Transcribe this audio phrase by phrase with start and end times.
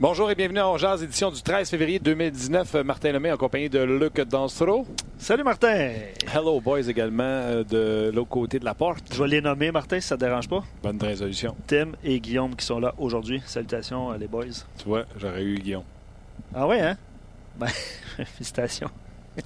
[0.00, 2.76] Bonjour et bienvenue à Jazz, édition du 13 février 2019.
[2.86, 4.86] Martin Lemay en compagnie de Luc Danstro.
[5.18, 5.90] Salut Martin!
[6.34, 9.12] Hello boys également euh, de l'autre côté de la porte.
[9.12, 10.64] Je vais les nommer Martin si ça te dérange pas.
[10.82, 11.54] Bonne résolution.
[11.66, 13.42] Tim et Guillaume qui sont là aujourd'hui.
[13.44, 14.46] Salutations euh, les boys.
[14.78, 15.84] Tu vois, j'aurais eu Guillaume.
[16.54, 16.96] Ah ouais, hein?
[17.58, 17.68] Ben,
[18.16, 18.88] félicitations.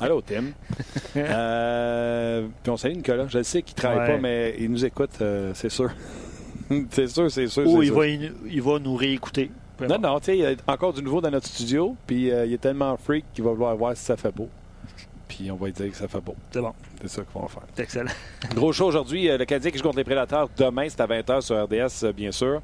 [0.00, 0.44] Allô Tim.
[1.16, 3.26] euh, puis on salue Nicolas.
[3.26, 4.14] Je sais qu'il travaille Ouais.
[4.14, 5.90] pas, mais il nous écoute, euh, c'est sûr.
[6.90, 7.66] c'est sûr, c'est sûr.
[7.66, 7.96] Ou il sûr.
[7.96, 9.50] va, il va nous réécouter.
[9.88, 12.46] Non, non, tu sais, il y a encore du nouveau dans notre studio, puis euh,
[12.46, 14.48] il est tellement freak qu'il va vouloir voir si ça fait beau.
[15.28, 16.34] Puis on va lui dire que ça fait beau.
[16.52, 16.72] C'est bon.
[17.00, 17.62] C'est ça qu'on va faire.
[17.74, 18.10] C'est excellent.
[18.54, 19.28] Gros show aujourd'hui.
[19.28, 22.12] euh, Le Canadien qui joue contre les Prédateurs demain, c'est à 20h sur RDS, euh,
[22.12, 22.60] bien sûr.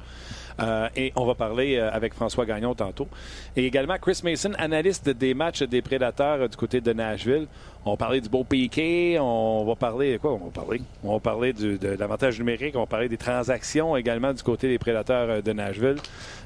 [0.61, 3.07] Euh, et on va parler euh, avec François Gagnon tantôt.
[3.55, 7.47] Et également Chris Mason, analyste des matchs des Prédateurs euh, du côté de Nashville.
[7.83, 9.17] On va parler du beau Piqué.
[9.19, 10.19] On va parler.
[10.19, 10.81] Quoi on va parler?
[11.03, 12.75] On va parler de l'avantage numérique.
[12.75, 15.95] On va parler des transactions également du côté des Prédateurs de Nashville.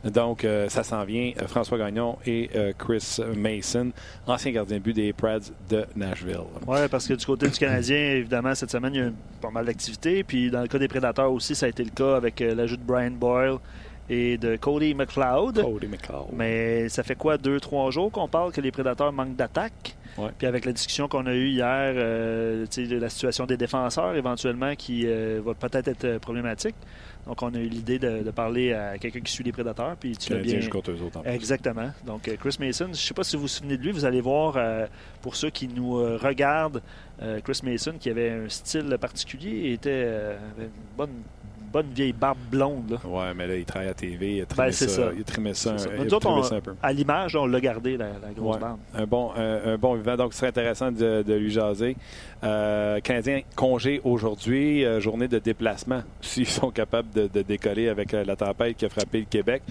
[0.06, 1.34] Donc, ça s'en vient.
[1.48, 3.92] François Gagnon et Chris Mason,
[4.28, 6.40] ancien gardien de but des Prads de Nashville.
[6.66, 9.52] Oui, parce que du côté du Canadien, évidemment, cette semaine, il y a eu pas
[9.52, 10.24] mal d'activités.
[10.24, 12.84] Puis dans le cas des Prédateurs aussi, ça a été le cas avec l'ajout de
[12.84, 13.58] Brian Boyle
[14.10, 15.62] et de Cody McLeod.
[15.62, 16.28] Cody McLeod.
[16.34, 19.96] Mais ça fait quoi, deux, trois jours qu'on parle que les Prédateurs manquent d'attaque?
[20.18, 20.30] Ouais.
[20.38, 24.74] Puis avec la discussion qu'on a eue hier, euh, de la situation des défenseurs éventuellement
[24.76, 26.76] qui euh, va peut-être être euh, problématique.
[27.28, 29.96] Donc on a eu l'idée de, de parler à quelqu'un qui suit les Prédateurs.
[30.00, 30.62] Puis tu l'as bien...
[30.62, 31.22] joue contre eux autres.
[31.26, 31.92] Exactement.
[32.06, 34.22] Donc, Chris Mason, je ne sais pas si vous vous souvenez de lui, vous allez
[34.22, 34.86] voir, euh,
[35.22, 36.82] pour ceux qui nous regardent,
[37.44, 41.24] Chris Mason, qui avait un style particulier, était euh, avait une bonne,
[41.76, 42.92] bonne vieille barbe blonde.
[42.92, 43.10] là.
[43.10, 44.38] Ouais, mais là, il travaille à TV.
[44.38, 45.10] Il a trimé Ben, ça, ça.
[45.14, 45.90] Il a trimé ça, C'est ça.
[45.92, 46.74] il Mais a nous autres, trimé on- ça un peu.
[46.82, 48.62] À l'image, on l'a gardé, la, la grosse Ouais.
[48.62, 48.80] barbe.
[48.94, 50.16] Un bon, un, un bon vivant.
[50.16, 51.98] Donc, ce serait intéressant de, de lui jaser.
[52.46, 56.02] Euh, Canadien congé aujourd'hui, euh, journée de déplacement.
[56.22, 59.62] S'ils sont capables de, de décoller avec euh, la tempête qui a frappé le Québec.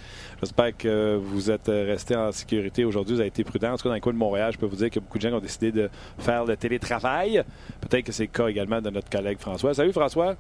[0.42, 3.14] J'espère que vous êtes restés en sécurité aujourd'hui.
[3.14, 3.72] Vous avez été prudents.
[3.72, 5.22] En tout cas, dans le coin de Montréal, je peux vous dire que beaucoup de
[5.26, 5.88] gens ont décidé de
[6.18, 7.42] faire le télétravail.
[7.80, 9.72] Peut-être que c'est le cas également de notre collègue François.
[9.72, 10.36] Salut François.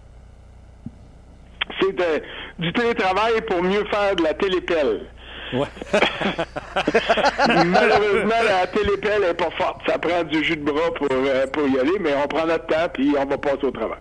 [1.80, 2.22] C'est
[2.58, 5.06] du télétravail pour mieux faire de la télépelle.
[5.52, 5.68] Ouais.
[7.48, 9.82] Malheureusement, la télépelle est pas forte.
[9.86, 12.66] Ça prend du jus de bras pour, euh, pour y aller, mais on prend notre
[12.66, 13.98] temps puis on va passer au travail.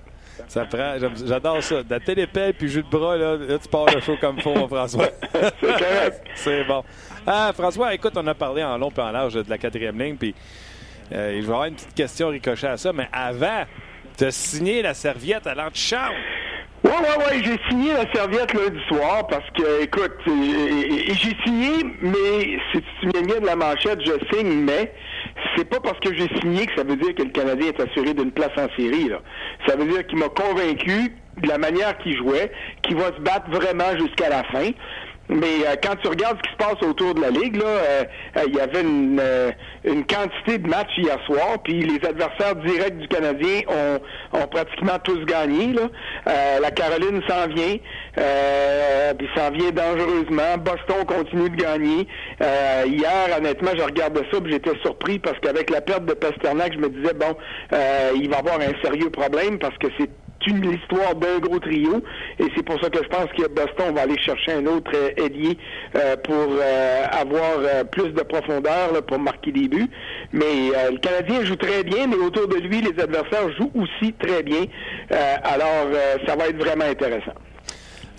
[0.47, 1.83] Ça prend, j'adore ça.
[1.83, 4.53] De la télépelle puis jus de bras, là, là, tu pars le show comme faut,
[4.53, 5.09] mon François.
[5.31, 6.21] C'est correct.
[6.35, 6.83] C'est bon.
[7.25, 10.15] Ah, François, écoute, on a parlé en long et en large de la quatrième ligne,
[10.15, 10.33] puis
[11.11, 13.63] euh, je vais avoir une petite question ricochet à ça, mais avant,
[14.17, 16.15] tu as signé la serviette à l'antichambre.
[16.83, 22.59] Ouais, ouais, ouais, j'ai signé la serviette lundi soir parce que, écoute, j'ai signé, mais
[22.71, 24.91] si tu te bien de la manchette, je signe, mais
[25.55, 28.13] c'est pas parce que j'ai signé que ça veut dire que le Canadien est assuré
[28.13, 29.19] d'une place en série, là.
[29.65, 32.51] Ça veut dire qu'il m'a convaincu de la manière qu'il jouait,
[32.81, 34.69] qu'il va se battre vraiment jusqu'à la fin.
[35.33, 38.03] Mais euh, quand tu regardes ce qui se passe autour de la ligue, là, euh,
[38.37, 39.51] euh, il y avait une, euh,
[39.83, 43.99] une quantité de matchs hier soir, puis les adversaires directs du Canadien ont,
[44.39, 45.73] ont pratiquement tous gagné.
[45.73, 45.89] Là.
[46.27, 47.77] Euh, la Caroline s'en vient,
[48.19, 50.57] euh, puis s'en vient dangereusement.
[50.59, 52.07] Boston continue de gagner.
[52.41, 56.73] Euh, hier, honnêtement, je regardais ça, puis j'étais surpris parce qu'avec la perte de Pasternak,
[56.73, 57.35] je me disais bon,
[57.73, 60.09] euh, il va y avoir un sérieux problème parce que c'est
[60.47, 62.01] une histoire d'un gros trio
[62.39, 65.11] et c'est pour ça que je pense que Boston va aller chercher un autre euh,
[65.17, 65.57] ailier
[65.95, 69.89] euh, pour euh, avoir euh, plus de profondeur là, pour marquer des buts.
[70.31, 74.13] Mais euh, le Canadien joue très bien, mais autour de lui, les adversaires jouent aussi
[74.13, 74.65] très bien.
[75.11, 75.87] Euh, alors,
[76.25, 77.33] ça va être vraiment intéressant.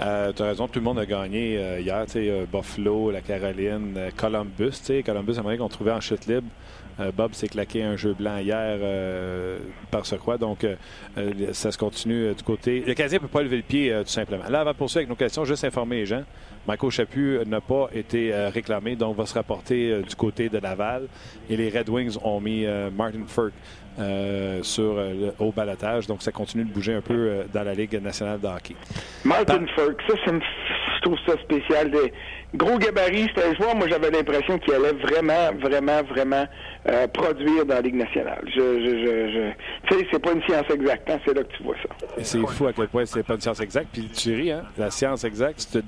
[0.01, 2.05] Euh, tu as raison, tout le monde a gagné euh, hier.
[2.17, 4.73] euh, Buffalo, la Caroline, euh, Columbus.
[5.05, 6.49] Columbus, aimerait qu'on trouvait en chute libre.
[7.01, 9.59] Euh, Bob s'est claqué un jeu blanc hier euh,
[9.91, 10.37] par ce quoi.
[10.37, 10.67] Donc,
[11.53, 12.83] ça se continue du côté.
[12.87, 14.45] Le Canadien ne peut pas lever le pied, tout simplement.
[14.49, 16.23] Là, avant de poursuivre avec nos questions, juste informer les gens.
[16.67, 21.09] Michael Chaput n'a pas été réclamé, donc va se rapporter du côté de Laval.
[21.51, 22.65] Et les Red Wings ont mis
[22.97, 23.53] Martin Furk
[23.99, 26.07] euh, sur euh, au balotage.
[26.07, 28.75] Donc, ça continue de bouger un peu euh, dans la Ligue nationale de hockey.
[29.25, 31.91] Martin Furk, ça, je trouve ça spécial.
[31.91, 32.13] Des
[32.55, 36.47] gros gabarit, c'est un joueur, moi j'avais l'impression qu'il allait vraiment, vraiment, vraiment
[37.13, 38.43] produire dans la Ligue nationale.
[38.47, 39.53] Je, je, je.
[39.89, 42.07] Tu sais, c'est pas une science exacte, hein, c'est là que tu vois ça.
[42.23, 43.89] C'est fou à quel point c'est pas une science exacte.
[43.93, 44.65] Puis tu ris, hein?
[44.77, 45.79] La science exacte,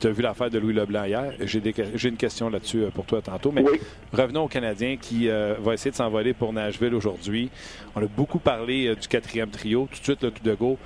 [0.00, 1.32] tu as vu l'affaire de Louis Leblanc hier?
[1.40, 3.52] J'ai des que- j'ai une question là-dessus euh, pour toi tantôt.
[3.52, 3.78] Mais Oui.
[4.12, 7.50] revenons au Canadien qui euh, va essayer de s'envoler pour Nashville aujourd'hui.
[7.94, 9.88] On a beaucoup parlé euh, du quatrième trio.
[9.92, 10.78] Tout de suite, là, tout de go.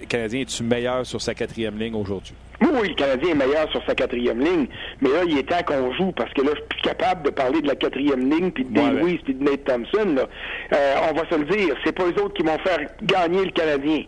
[0.00, 2.34] Le Canadien est-tu meilleur sur sa quatrième ligne aujourd'hui?
[2.60, 4.66] Oui, oui, le Canadien est meilleur sur sa quatrième ligne,
[5.00, 7.30] mais là, il est temps qu'on joue parce que là, je suis plus capable de
[7.30, 9.18] parler de la quatrième ligne, puis de Dave ouais.
[9.24, 10.14] Puis de Nate Thompson.
[10.14, 10.26] Là.
[10.72, 13.50] Euh, on va se le dire, c'est pas eux autres qui vont faire gagner le
[13.50, 14.04] Canadien.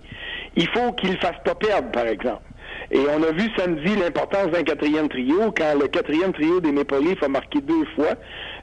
[0.55, 2.43] Il faut qu'ils le fassent pas perdre, par exemple.
[2.91, 7.03] Et on a vu samedi l'importance d'un quatrième trio quand le quatrième trio des Maple
[7.21, 8.15] a marqué deux fois.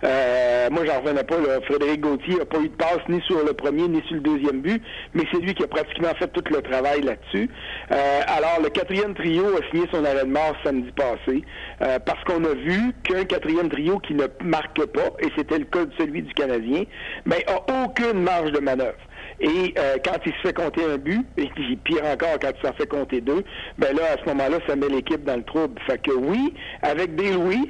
[0.03, 1.37] Euh, moi, j'en revenais pas.
[1.37, 1.59] Là.
[1.65, 4.61] Frédéric Gauthier n'a pas eu de passe ni sur le premier ni sur le deuxième
[4.61, 4.81] but,
[5.13, 7.49] mais c'est lui qui a pratiquement fait tout le travail là-dessus.
[7.91, 11.43] Euh, alors, le quatrième trio a signé son arrêt de mort samedi passé
[11.81, 15.65] euh, parce qu'on a vu qu'un quatrième trio qui ne marque pas, et c'était le
[15.65, 16.83] cas de celui du Canadien,
[17.25, 18.97] ben, a aucune marge de manœuvre.
[19.39, 21.49] Et euh, quand il se fait compter un but, et
[21.83, 23.43] pire encore quand il s'en fait compter deux,
[23.77, 25.79] ben là, à ce moment-là, ça met l'équipe dans le trouble.
[25.87, 27.69] Fait que oui, avec des Louis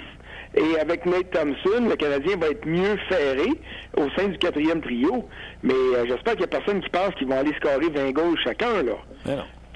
[0.55, 3.49] et avec Nate Thompson, le Canadien va être mieux ferré
[3.97, 5.27] au sein du quatrième trio.
[5.63, 8.37] Mais euh, j'espère qu'il n'y a personne qui pense qu'ils vont aller scorer 20 goals
[8.43, 8.93] chacun, là.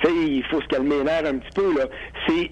[0.04, 1.86] Sais, il faut se calmer les nerfs un petit peu, là.
[2.28, 2.52] C'est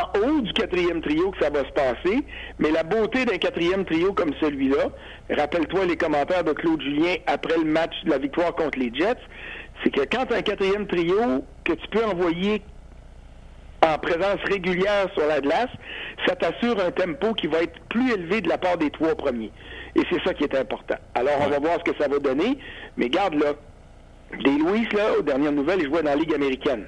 [0.00, 2.24] en haut du quatrième trio que ça va se passer,
[2.58, 4.90] mais la beauté d'un quatrième trio comme celui-là,
[5.30, 9.20] rappelle-toi les commentaires de Claude Julien après le match de la victoire contre les Jets,
[9.82, 12.62] c'est que quand un quatrième trio que tu peux envoyer
[13.82, 15.70] en présence régulière sur la glace,
[16.26, 19.50] ça t'assure un tempo qui va être plus élevé de la part des trois premiers.
[19.94, 20.96] Et c'est ça qui est important.
[21.14, 22.58] Alors, on va voir ce que ça va donner,
[22.96, 23.54] mais garde là.
[24.44, 26.86] Les Louis, là, aux dernières nouvelles, ils jouaient dans la Ligue américaine.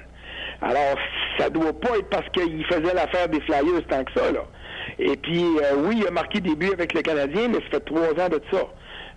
[0.63, 0.97] Alors,
[1.37, 4.45] ça doit pas être parce qu'il faisait l'affaire des Flyers tant que ça, là.
[4.97, 7.79] Et puis, euh, oui, il a marqué des buts avec le Canadien, mais ça fait
[7.81, 8.61] trois ans de ça.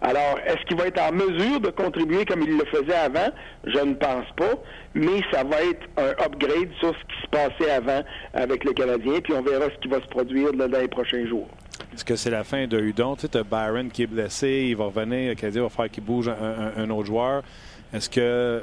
[0.01, 3.29] Alors, est-ce qu'il va être en mesure de contribuer comme il le faisait avant?
[3.65, 4.55] Je ne pense pas,
[4.95, 8.03] mais ça va être un upgrade sur ce qui se passait avant
[8.35, 11.49] avec le Canadien, puis on verra ce qui va se produire dans les prochains jours.
[11.95, 13.15] Est-ce que c'est la fin de Hudon?
[13.15, 16.05] Tu sais, as Byron qui est blessé, il va revenir, le Canadien va faire qu'il
[16.05, 17.43] bouge un autre joueur.
[17.95, 18.63] Est-ce que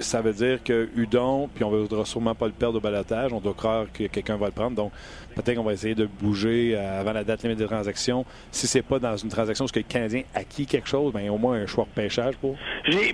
[0.00, 3.32] ça veut dire que Udon, puis on ne voudra sûrement pas le perdre au balotage.
[3.32, 4.76] On doit croire que quelqu'un va le prendre.
[4.76, 4.92] Donc,
[5.36, 8.24] peut-être qu'on va essayer de bouger euh, avant la date limite des transactions.
[8.50, 11.38] Si c'est pas dans une transaction parce que le Canadien acquis quelque chose, bien, au
[11.38, 12.56] moins un choix de pêchage pour.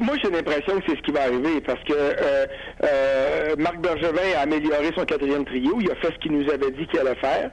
[0.00, 2.46] Moi, j'ai l'impression que c'est ce qui va arriver parce que euh,
[2.84, 5.78] euh, Marc Bergevin a amélioré son quatrième trio.
[5.80, 7.50] Il a fait ce qu'il nous avait dit qu'il allait faire.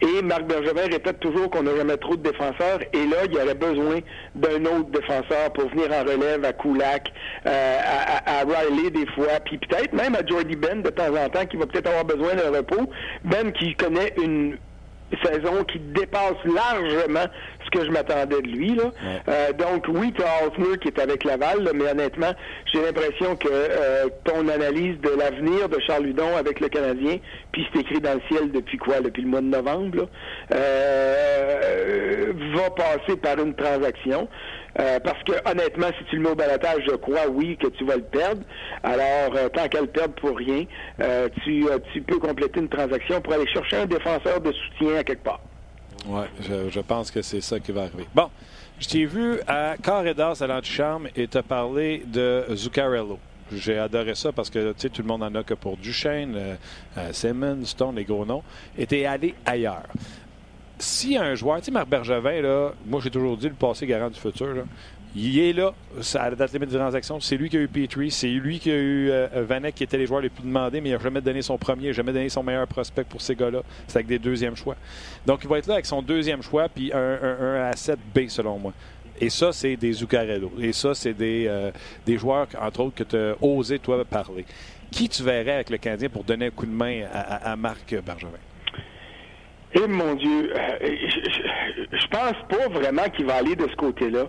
[0.00, 2.80] Et Marc Bergevin répète toujours qu'on n'a jamais trop de défenseurs.
[2.92, 4.00] Et là, il y aurait besoin
[4.34, 7.12] d'un autre défenseur pour venir en relève à Koulak,
[7.44, 8.44] à, à,
[8.92, 11.88] des fois, puis peut-être même à Jordy Ben de temps en temps qui va peut-être
[11.88, 12.90] avoir besoin d'un repos.
[13.24, 14.56] Ben qui connaît une
[15.22, 17.26] saison qui dépasse largement
[17.64, 18.74] ce que je m'attendais de lui.
[18.74, 18.84] Là.
[19.28, 22.32] Euh, donc oui, tu as Altner qui est avec Laval, mais honnêtement,
[22.72, 27.16] j'ai l'impression que euh, ton analyse de l'avenir de Charles Ludon avec le Canadien,
[27.52, 29.00] puis c'est écrit dans le ciel depuis quoi?
[29.00, 30.08] Depuis le mois de novembre,
[30.54, 34.28] euh, va passer par une transaction.
[34.80, 37.84] Euh, parce que honnêtement, si tu le mets au balatage, je crois oui que tu
[37.84, 38.42] vas le perdre.
[38.82, 40.64] Alors, euh, tant qu'elle perd pour rien,
[41.00, 45.24] euh, tu, peux compléter une transaction pour aller chercher un défenseur de soutien à quelque
[45.24, 45.40] part.
[46.06, 48.06] Oui, je, pense que c'est ça qui va arriver.
[48.14, 48.28] Bon,
[48.80, 53.18] je t'ai vu à Corridors à l'Anticharme et te parlé de Zuccarello.
[53.54, 56.56] J'ai adoré ça parce que tout le monde en a que pour Duchesne,
[57.12, 58.42] Simmons, Stone, les gros noms.
[58.78, 59.82] Et tu allé ailleurs
[60.82, 64.10] si un joueur, tu sais, Marc Bergevin, là, moi j'ai toujours dit le passé garant
[64.10, 64.64] du futur.
[65.14, 65.74] Il est là,
[66.14, 67.20] à la date limite de transaction.
[67.20, 69.98] C'est lui qui a eu Petrie, c'est lui qui a eu euh, Vanek qui était
[69.98, 72.42] les joueurs les plus demandés, mais il n'a jamais donné son premier, jamais donné son
[72.42, 73.60] meilleur prospect pour ces gars-là.
[73.86, 74.74] C'est avec des deuxièmes choix.
[75.26, 78.58] Donc il va être là avec son deuxième choix, puis un, un, un B selon
[78.58, 78.72] moi.
[79.20, 80.50] Et ça, c'est des Zuccarello.
[80.58, 81.70] Et ça, c'est des, euh,
[82.06, 84.46] des joueurs, entre autres, que tu as osé, toi, parler.
[84.90, 87.94] Qui tu verrais avec le Canadien pour donner un coup de main à, à Marc
[88.04, 88.38] Bergevin?
[89.74, 90.96] Eh mon Dieu, euh,
[91.92, 94.26] je, pense pas vraiment qu'il va aller de ce côté-là.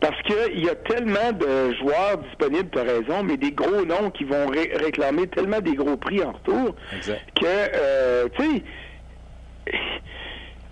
[0.00, 4.10] Parce qu'il y a tellement de joueurs disponibles, tu as raison, mais des gros noms
[4.10, 8.62] qui vont réclamer tellement des gros prix en retour que, euh, tu sais,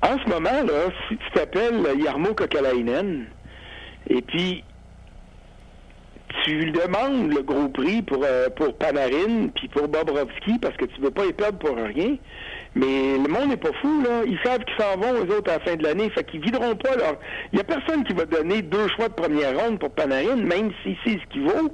[0.02, 3.26] en ce moment, là, si tu t'appelles Yarmo Kokalainen,
[4.08, 4.64] et puis
[6.44, 10.86] tu lui demandes le gros prix pour, euh, pour Panarin, puis pour Bobrovski, parce que
[10.86, 12.16] tu veux pas les perdre pour rien,
[12.74, 14.22] mais le monde n'est pas fou, là.
[14.26, 16.08] Ils savent qu'ils s'en vont, eux autres, à la fin de l'année.
[16.10, 17.16] Fait qu'ils videront pas leur...
[17.52, 20.70] Il n'y a personne qui va donner deux choix de première ronde pour Panarin, même
[20.82, 21.70] si c'est ce qu'il vaut.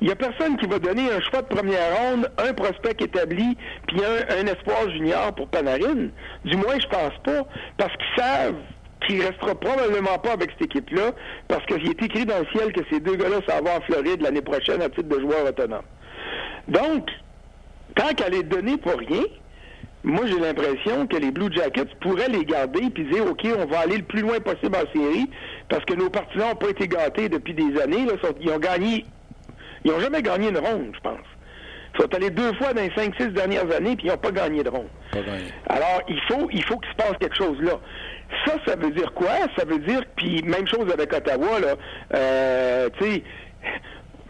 [0.00, 3.56] Il n'y a personne qui va donner un choix de première ronde, un prospect établi,
[3.86, 6.08] puis un, espoir junior pour Panarin.
[6.44, 7.46] Du moins, je pense pas.
[7.78, 8.56] Parce qu'ils savent
[9.06, 11.12] qu'il restera probablement pas avec cette équipe-là,
[11.46, 14.22] parce qu'il est écrit dans le ciel que ces deux gars-là s'en vont en Floride
[14.22, 15.84] l'année prochaine à titre de joueur autonome.
[16.66, 17.08] Donc,
[17.94, 19.22] tant qu'elle est donnée pour rien,
[20.04, 23.80] moi, j'ai l'impression que les Blue Jackets pourraient les garder puis dire, OK, on va
[23.80, 25.30] aller le plus loin possible en série
[25.70, 28.04] parce que nos partisans n'ont pas été gâtés depuis des années.
[28.04, 29.06] Là, ils ont gagné,
[29.82, 31.24] ils n'ont jamais gagné une ronde, je pense.
[31.94, 34.30] Ils sont allés deux fois dans les cinq, six dernières années puis ils n'ont pas
[34.32, 34.88] gagné de ronde.
[35.68, 37.80] Alors, il faut, il faut qu'il se passe quelque chose là.
[38.44, 39.30] Ça, ça veut dire quoi?
[39.56, 41.76] Ça veut dire, puis même chose avec Ottawa, là,
[42.14, 43.22] euh, tu sais,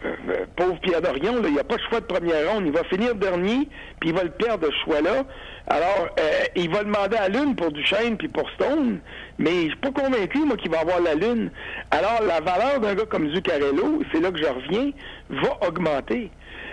[0.05, 2.63] euh, pauvre Pierre Dorion, il n'y a pas de choix de première ronde.
[2.65, 3.67] Il va finir dernier,
[3.99, 5.23] puis il va le perdre, ce choix-là.
[5.67, 8.99] Alors, euh, il va demander à Lune pour Duchesne puis pour Stone,
[9.39, 11.49] mais je suis pas convaincu, moi, qu'il va avoir la Lune.
[11.91, 14.91] Alors, la valeur d'un gars comme Zuccarello, c'est là que je reviens,
[15.29, 16.29] va augmenter.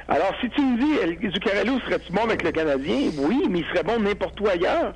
[0.08, 3.10] Alors, si tu me dis, Zuccarello serait-tu bon avec le Canadien?
[3.18, 4.94] Oui, mais il serait bon n'importe où ailleurs.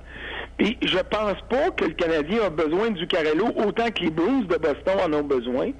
[0.58, 4.46] Puis je pense pas que le Canadien a besoin de Zuccarello autant que les Blues
[4.48, 5.70] de Boston en ont besoin,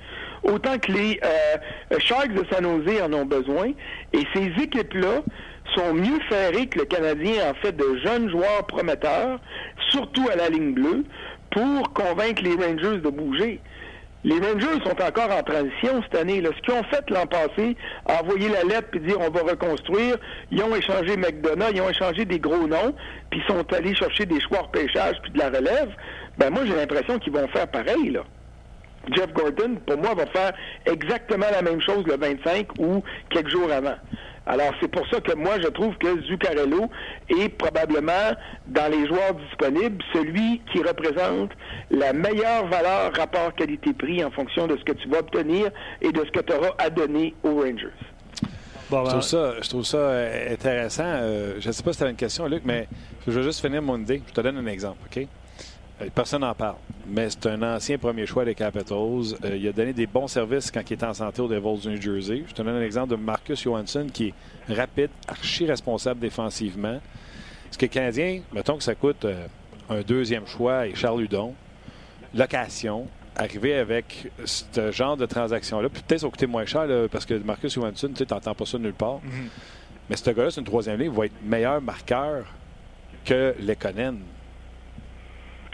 [0.53, 3.73] autant que les euh, Sharks de San Jose en ont besoin.
[4.12, 5.23] Et ces équipes-là
[5.75, 9.41] sont mieux ferrées que le Canadien en fait de jeunes joueurs prometteurs,
[9.91, 11.05] surtout à la ligne bleue,
[11.50, 13.61] pour convaincre les Rangers de bouger.
[14.25, 16.41] Les Rangers sont encore en transition cette année.
[16.41, 16.50] Là.
[16.57, 17.76] Ce qu'ils ont fait l'an passé,
[18.07, 20.17] envoyer la lettre puis dire on va reconstruire,
[20.50, 22.93] ils ont échangé McDonough, ils ont échangé des gros noms,
[23.31, 25.91] puis ils sont allés chercher des choix pêchage puis de la relève.
[26.38, 28.25] Ben moi j'ai l'impression qu'ils vont faire pareil là.
[29.14, 30.52] Jeff Gordon, pour moi, va faire
[30.84, 33.96] exactement la même chose le 25 ou quelques jours avant.
[34.46, 36.88] Alors, c'est pour ça que moi, je trouve que Zuccarello
[37.28, 38.30] est probablement,
[38.68, 41.50] dans les joueurs disponibles, celui qui représente
[41.90, 45.70] la meilleure valeur rapport qualité-prix en fonction de ce que tu vas obtenir
[46.00, 47.88] et de ce que tu auras à donner aux Rangers.
[48.88, 51.02] Bon, je, trouve ça, je trouve ça euh, intéressant.
[51.04, 52.86] Euh, je ne sais pas si tu as une question, Luc, mais
[53.26, 54.22] je veux juste finir mon idée.
[54.28, 55.26] Je te donne un exemple, OK?
[56.00, 56.76] Euh, personne n'en parle,
[57.07, 59.35] mais c'est un ancien premier choix des Capitals.
[59.45, 61.88] Euh, il a donné des bons services quand il était en santé aux Devils du
[61.88, 62.45] New Jersey.
[62.47, 64.29] Je te donne un exemple de Marcus Johansson qui
[64.69, 67.00] est rapide, archi responsable défensivement.
[67.71, 69.47] Est-ce que le Canadien, mettons que ça coûte euh,
[69.88, 71.55] un deuxième choix et Charles Hudon,
[72.35, 77.25] location, arriver avec ce genre de transaction-là, puis peut-être ça va coûter moins cher parce
[77.25, 79.17] que Marcus Johansson, tu n'entends pas ça nulle part.
[79.19, 79.49] Mm-hmm.
[80.09, 82.45] Mais ce gars-là, c'est une troisième ligne, va être meilleur marqueur
[83.25, 84.19] que Lekonen.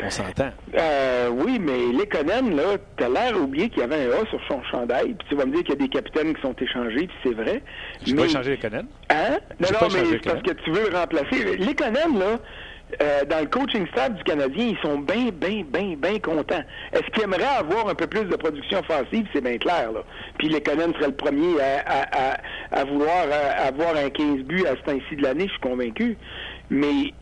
[0.04, 0.50] On s'entend.
[0.76, 4.62] Euh, oui, mais Lekonen, là, t'as l'air oublié qu'il y avait un A sur son
[4.64, 7.16] chandail, puis tu vas me dire qu'il y a des capitaines qui sont échangés, puis
[7.22, 7.62] c'est vrai.
[8.04, 8.22] Tu mais...
[8.22, 8.86] pas échanger Lekonen?
[9.10, 9.38] Hein?
[9.60, 11.56] Non, non, mais c'est parce que tu veux le remplacer.
[11.56, 12.38] Lekonen, là,
[13.00, 16.62] euh, dans le coaching staff du Canadien, ils sont bien, bien, bien, bien contents.
[16.92, 19.26] Est-ce qu'ils aimeraient avoir un peu plus de production offensive?
[19.32, 19.92] C'est bien clair.
[19.92, 20.02] Là.
[20.38, 22.36] Puis Lekonen serait le premier à,
[22.70, 26.18] à vouloir avoir un 15 buts à ce temps-ci de l'année, je suis convaincu.
[26.72, 27.12] Mais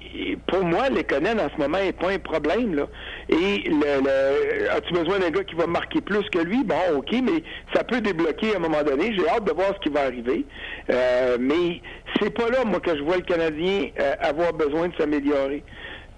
[0.46, 2.76] pour moi, Lekonen en ce moment n'est pas un problème.
[2.76, 2.86] Là.
[3.28, 6.62] Et le, as-tu besoin d'un gars qui va marquer plus que lui?
[6.62, 7.42] Bon, OK, mais
[7.74, 9.12] ça peut débloquer à un moment donné.
[9.18, 10.44] J'ai hâte de voir ce qui va arriver.
[10.90, 11.80] Euh, mais
[12.20, 15.64] c'est pas là, moi, que je vois le Canadien euh, avoir besoin de s'améliorer.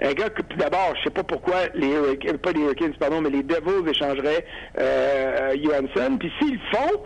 [0.02, 3.30] Un gars que, d'abord, je sais pas pourquoi les Hurricanes, pas les Hurricanes, pardon, mais
[3.30, 4.44] les Devils échangeraient
[4.78, 6.18] euh, Johansson.
[6.18, 7.00] Puis s'ils le font,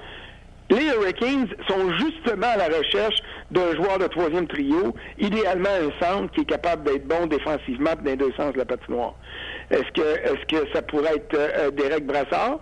[0.70, 3.16] les Hurricanes sont justement à la recherche
[3.50, 8.10] d'un joueur de troisième trio, idéalement un centre qui est capable d'être bon défensivement dans
[8.10, 9.14] les deux sens de la patinoire.
[9.70, 12.58] Est-ce que est-ce que ça pourrait être euh, Derek Brassard?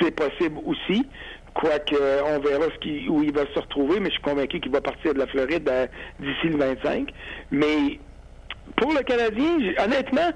[0.00, 1.06] C'est possible aussi.
[1.54, 4.70] Quoique on verra ce qui, où il va se retrouver, mais je suis convaincu qu'il
[4.70, 5.86] va partir de la Floride euh,
[6.20, 7.12] d'ici le 25.
[7.50, 7.98] Mais
[8.76, 10.30] pour le Canadien, honnêtement,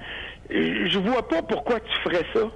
[0.51, 2.51] je vois pas pourquoi tu ferais ça.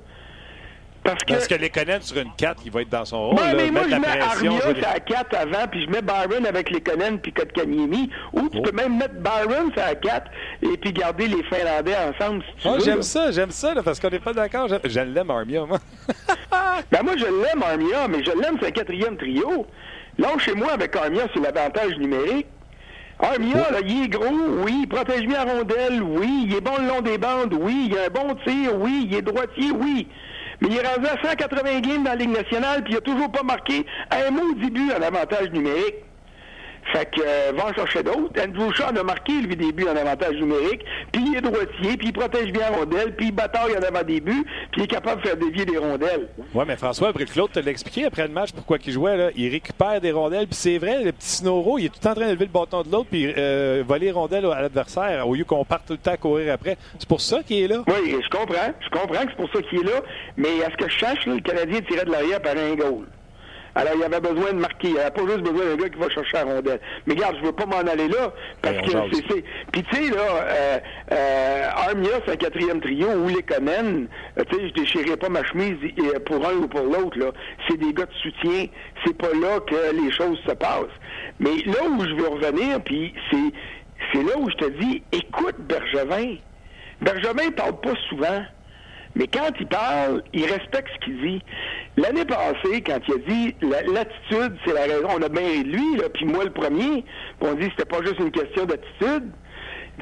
[1.06, 3.38] Parce que, les connaître sur une 4, il va être dans son rôle.
[3.38, 6.70] Ouais, mais moi, je mets Armia sur la 4 avant, puis je mets Byron avec
[6.70, 8.10] les Conan puis Kotkaniemi.
[8.32, 8.62] Ou tu oh.
[8.62, 10.30] peux même mettre Byron sur la 4
[10.62, 12.80] et puis garder les Finlandais ensemble si tu oh, veux.
[12.80, 14.68] J'aime ça, j'aime ça, parce qu'on n'est pas d'accord.
[14.68, 15.78] Je, l'aime, Armia, moi.
[16.90, 19.66] ben moi, je l'aime, Armia, mais je l'aime, c'est un quatrième trio.
[20.18, 22.46] Là, chez moi, avec Armia, c'est l'avantage numérique.
[23.18, 24.24] Armia, là, il est gros,
[24.64, 27.88] oui, il protège bien la rondelle, oui, il est bon le long des bandes, oui,
[27.90, 30.06] il a un bon tir, oui, il est droitier, oui.
[30.60, 33.30] Mais il est rendu à 180 games dans la Ligue nationale, puis il n'a toujours
[33.30, 36.05] pas marqué un mot début en avantage numérique.
[36.92, 38.32] Fait que euh, va en chercher d'autres.
[38.40, 42.08] Andrew Shaw a marqué, lui, des buts en avantage numérique, puis il est droitier, puis
[42.08, 44.88] il protège bien la rondelle, puis il bataille en avant des buts, puis il est
[44.88, 46.28] capable de faire dévier des rondelles.
[46.54, 49.16] Oui, mais François Brick-Claude te l'a expliqué après le match pourquoi il jouait.
[49.16, 49.30] Là.
[49.36, 52.10] Il récupère des rondelles, puis c'est vrai, le petit Snoro, il est tout le temps
[52.10, 55.26] en train de lever le bâton de l'autre, puis euh, voler les rondelles à l'adversaire,
[55.26, 56.76] au lieu qu'on parte tout le temps à courir après.
[56.98, 57.82] C'est pour ça qu'il est là.
[57.86, 58.72] Oui, je comprends.
[58.80, 60.00] Je comprends que c'est pour ça qu'il est là,
[60.36, 63.06] mais à ce que je cherche, le Canadien tirait de l'arrière par un goal.
[63.76, 64.88] Alors, il y avait besoin de marquer.
[64.88, 66.80] Il n'y avait pas juste besoin d'un gars qui va chercher la rondelle.
[67.06, 68.90] Mais regarde, je veux pas m'en aller là, parce que
[69.28, 69.44] c'est...
[69.70, 70.78] Puis tu sais, là, euh,
[71.12, 75.28] euh, Armia, c'est un quatrième trio, ou les Comen, euh, tu sais, je déchirerai pas
[75.28, 77.32] ma chemise euh, pour un ou pour l'autre, là.
[77.68, 78.66] C'est des gars de soutien.
[79.04, 80.96] C'est pas là que les choses se passent.
[81.38, 83.52] Mais là où je veux revenir, puis c'est,
[84.10, 86.36] c'est là où je te dis, écoute Bergevin.
[87.02, 88.42] Bergevin parle pas souvent.
[89.16, 91.42] Mais quand il parle, il respecte ce qu'il dit.
[91.96, 96.26] L'année passée, quand il a dit l'attitude, c'est la raison, on a bien lui, puis
[96.26, 97.02] moi le premier,
[97.40, 99.30] on dit c'était pas juste une question d'attitude.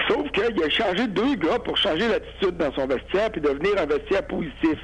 [0.08, 3.86] Sauf qu'il a changé deux gars pour changer l'attitude dans son vestiaire puis devenir un
[3.86, 4.76] vestiaire positif.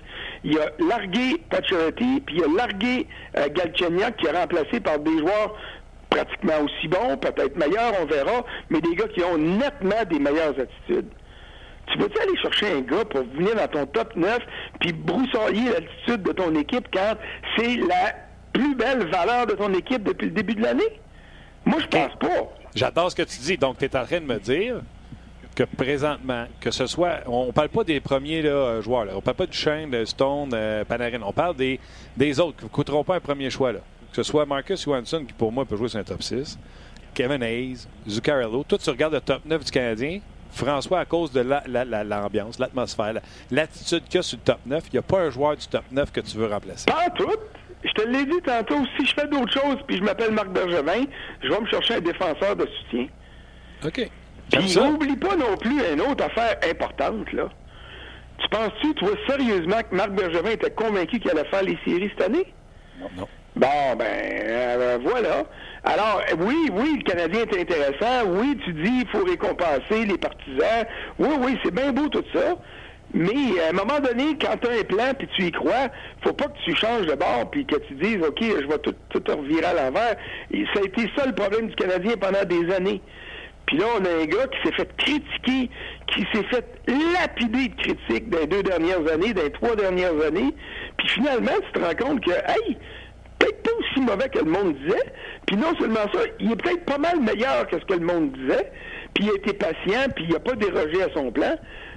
[0.45, 5.57] il a largué Pacioretty, puis il a largué euh, qui est remplacé par des joueurs
[6.11, 10.55] pratiquement aussi bons, peut-être meilleurs, on verra, mais des gars qui ont nettement des meilleures
[10.59, 11.09] attitudes.
[11.91, 14.39] Tu peux-tu aller chercher un gars pour venir dans ton top 9
[14.81, 17.15] puis broussailler l'attitude de ton équipe quand
[17.57, 18.15] c'est la
[18.53, 21.01] plus belle valeur de ton équipe depuis le début de l'année?
[21.65, 22.53] Moi, je pense pas.
[22.75, 23.57] J'adore ce que tu dis.
[23.57, 24.81] Donc, tu es en train de me dire
[25.55, 27.21] que présentement, que ce soit.
[27.27, 29.05] On ne parle pas des premiers là, joueurs.
[29.05, 29.13] Là.
[29.17, 31.21] On parle pas du Shane, de Stone, euh, Panarin.
[31.25, 31.81] On parle des,
[32.17, 33.73] des autres qui ne coûteront pas un premier choix.
[33.73, 33.81] Là.
[34.11, 36.59] Que ce soit Marcus Johansson, qui pour moi peut jouer sur un top 6,
[37.15, 38.65] Kevin Hayes, Zuccarello.
[38.65, 40.21] Toi, tu regardes le top 9 du Canadien.
[40.53, 43.15] François, à cause de l'ambiance, la, l'atmosphère,
[43.51, 45.67] l'attitude qu'il y a sur le top 9, il n'y a pas un joueur du
[45.67, 46.87] top 9 que tu veux remplacer.
[46.87, 47.31] Pas tout.
[47.83, 51.05] Je te l'ai dit tantôt, si je fais d'autres choses puis je m'appelle Marc Bergevin,
[51.43, 53.07] je vais me chercher un défenseur de soutien.
[53.85, 54.11] OK.
[54.53, 57.49] Puis n'oublie pas non plus une autre affaire importante, là.
[58.39, 62.27] Tu penses-tu, toi, sérieusement que Marc Bergevin était convaincu qu'il allait faire les séries cette
[62.27, 62.53] année?
[63.17, 63.27] Non.
[63.57, 65.45] Bon, ben, euh, voilà.
[65.85, 68.29] Alors, oui, oui, le Canadien est intéressant.
[68.29, 70.85] Oui, tu dis il faut récompenser les partisans.
[71.19, 72.57] Oui, oui, c'est bien beau tout ça.
[73.13, 75.89] Mais à un moment donné, quand tu as un plan puis tu y crois,
[76.23, 78.95] faut pas que tu changes de bord puis que tu dises OK, je vais tout,
[79.09, 80.17] tout revirer à l'envers.
[80.53, 83.01] Et ça a été ça le problème du Canadien pendant des années.
[83.67, 85.71] Puis là, on a un gars qui s'est fait critiquer,
[86.09, 86.65] qui s'est fait
[87.15, 90.55] lapider de critiques dans les deux dernières années, dans les trois dernières années.
[90.97, 92.77] Puis finalement, tu te rends compte que, hey,
[93.41, 95.13] peut-être pas aussi mauvais que le monde disait.
[95.47, 98.33] Puis non seulement ça, il est peut-être pas mal meilleur que ce que le monde
[98.33, 98.71] disait.
[99.15, 101.57] Puis il a été patient, puis il n'a pas dérogé à son plan.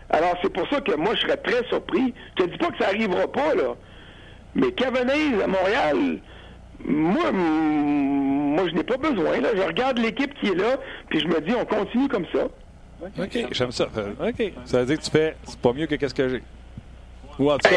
[0.10, 2.14] Alors c'est pour ça que moi, je serais très surpris.
[2.38, 3.76] Je te dis pas que ça arrivera pas, là.
[4.56, 6.20] Mais Cavenise à Montréal,
[6.86, 9.40] moi, moi, je n'ai pas besoin.
[9.40, 9.50] Là.
[9.56, 10.78] Je regarde l'équipe qui est là,
[11.10, 12.48] puis je me dis, on continue comme ça.
[13.20, 13.86] OK, j'aime ça.
[13.86, 14.54] OK.
[14.66, 16.44] Ça veut dire que tu fais, c'est pas mieux que qu'est-ce que j'ai.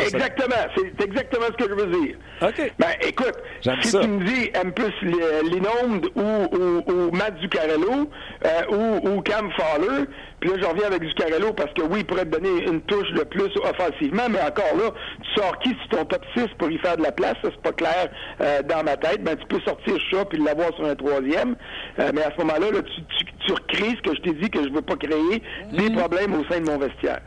[0.04, 2.16] Exactement, c'est exactement ce que je veux dire.
[2.42, 2.72] OK.
[2.78, 8.10] Ben, écoute, si tu me dis aime plus Linonde ou, ou, ou, Matt Zuccarello
[8.44, 10.04] euh, ou, ou, Cam Fowler,
[10.40, 13.10] puis là, je reviens avec Zuccarello parce que oui, il pourrait te donner une touche
[13.12, 14.90] de plus offensivement, mais encore là,
[15.22, 17.34] tu sors qui sur ton top 6 pour y faire de la place?
[17.42, 18.08] Ça, c'est pas clair
[18.40, 19.22] euh, dans ma tête.
[19.22, 21.56] Ben, tu peux sortir ça puis l'avoir sur un troisième.
[21.98, 24.50] Euh, mais à ce moment-là, là, tu, tu, tu recrées ce que je t'ai dit
[24.50, 25.42] que je veux pas créer
[25.72, 25.96] des mm.
[25.96, 27.20] problèmes au sein de mon vestiaire.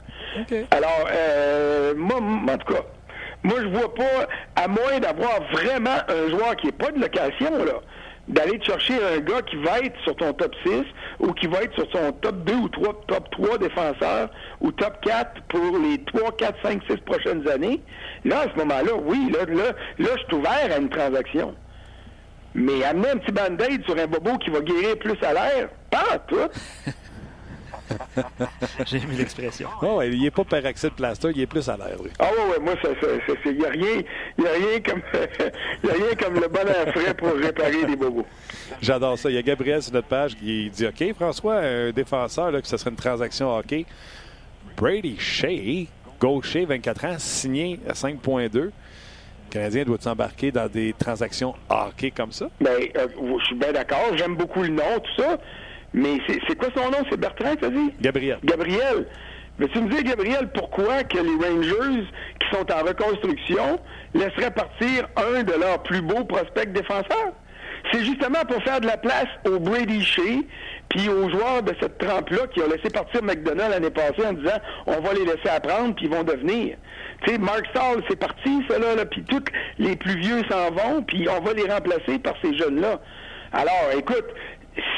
[0.71, 2.81] Alors, euh, moi, en tout cas,
[3.43, 7.63] moi, je vois pas, à moins d'avoir vraiment un joueur qui n'est pas de location,
[7.63, 7.81] là,
[8.29, 10.83] d'aller chercher un gars qui va être sur ton top 6
[11.19, 14.29] ou qui va être sur son top 2 ou 3, top 3 défenseurs
[14.61, 17.81] ou top 4 pour les 3, 4, 5, 6 prochaines années.
[18.25, 21.55] Là, à ce moment-là, oui, là, là, là, je suis ouvert à une transaction.
[22.53, 26.19] Mais amener un petit band-aid sur un bobo qui va guérir plus à l'air, pas
[26.27, 26.49] tout.
[28.85, 29.69] J'ai aimé l'expression.
[29.81, 31.97] Oh, il n'est pas peroxyde plaster, il est plus à l'air.
[32.19, 32.73] Ah oui, ouais, moi,
[33.45, 34.01] il n'y a, rien,
[34.37, 35.01] y a, rien comme,
[35.83, 38.25] y a rien comme le bon air frais pour réparer des bobos.
[38.81, 39.29] J'adore ça.
[39.29, 42.67] Il y a Gabriel sur notre page qui dit OK, François, un défenseur, là, que
[42.67, 43.85] ce serait une transaction hockey.
[44.77, 45.87] Brady Shea,
[46.19, 48.49] gaucher, 24 ans, signé à 5,2.
[48.53, 48.71] Le
[49.49, 52.49] Canadien doit s'embarquer dans des transactions hockey comme ça?
[52.61, 53.07] Bien, euh,
[53.39, 54.15] je suis bien d'accord.
[54.15, 55.37] J'aime beaucoup le nom, tout ça.
[55.93, 56.99] Mais c'est quoi son nom?
[57.09, 57.93] C'est Bertrand, tu as dit?
[57.99, 58.39] Gabriel.
[58.43, 59.07] Gabriel.
[59.57, 62.05] Mais tu me dis, Gabriel, pourquoi que les Rangers,
[62.39, 63.79] qui sont en reconstruction,
[64.13, 67.33] laisseraient partir un de leurs plus beaux prospects défenseurs?
[67.91, 70.43] C'est justement pour faire de la place au Brady Shea,
[70.89, 74.57] puis aux joueurs de cette trempe-là qui ont laissé partir McDonald l'année passée en disant
[74.87, 76.77] on va les laisser apprendre, puis ils vont devenir.
[77.23, 79.43] Tu sais, Mark Stahl, c'est parti, ça, là, là puis tous
[79.77, 82.99] les plus vieux s'en vont, puis on va les remplacer par ces jeunes-là.
[83.51, 84.25] Alors, écoute,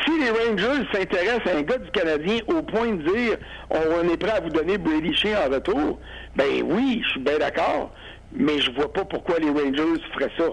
[0.04, 3.38] si les Rangers s'intéressent à un gars du Canadien au point de dire
[3.70, 6.00] on est prêt à vous donner Brady Shea en retour,
[6.36, 7.92] ben oui, je suis bien d'accord,
[8.34, 10.46] mais je vois pas pourquoi les Rangers feraient ça.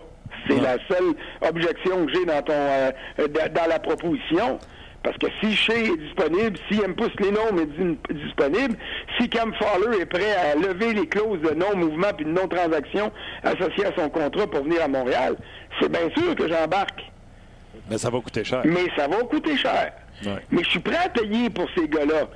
[0.49, 1.15] C'est la seule
[1.49, 4.59] objection que j'ai dans ton euh, dans la proposition.
[5.03, 6.95] Parce que si Shea est disponible, si M.
[7.21, 8.77] Lénon est disponible,
[9.19, 13.13] si Cam Fowler est prêt à lever les clauses de non-mouvement puis de non-transaction
[13.45, 15.37] associées à son contrat pour venir à Montréal,
[15.81, 17.01] c'est bien sûr que j'embarque.
[17.91, 18.63] Mais ça va coûter cher.
[18.65, 19.93] Mais ça va coûter cher.
[20.51, 22.29] Mais je suis prêt à payer pour ces gars-là.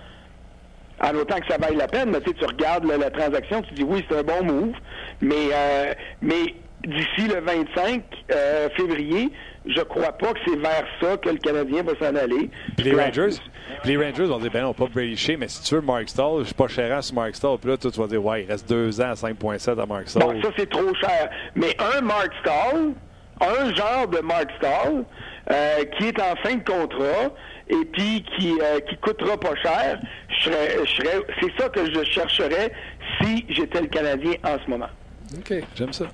[1.01, 3.83] En autant que ça vaille la peine, mais tu, tu regardes la transaction, tu dis
[3.83, 4.75] oui, c'est un bon move,
[5.21, 6.55] mais, euh, mais
[6.87, 9.33] d'ici le 25 euh, février,
[9.67, 12.51] je crois pas que c'est vers ça que le Canadien va s'en aller.
[12.79, 13.37] les Rangers,
[13.85, 16.41] les Rangers vont dire ben non, pas Brady Shea, mais si tu veux Mark Stall,
[16.41, 17.59] je suis pas cher sur Mark Stall.
[17.59, 20.23] Puis là, tu vas dire ouais, il reste deux ans à 5,7 à Mark Stall.
[20.23, 21.31] Bon, ça c'est trop cher.
[21.55, 22.93] Mais un Mark Stall,
[23.43, 25.05] un genre de Mark Stall,
[25.51, 27.33] euh, qui est en fin de contrat
[27.69, 32.73] et puis qui euh, qui coûtera pas cher, je serais, c'est ça que je chercherais
[33.21, 34.89] si j'étais le Canadien en ce moment.
[35.37, 36.07] OK, j'aime ça.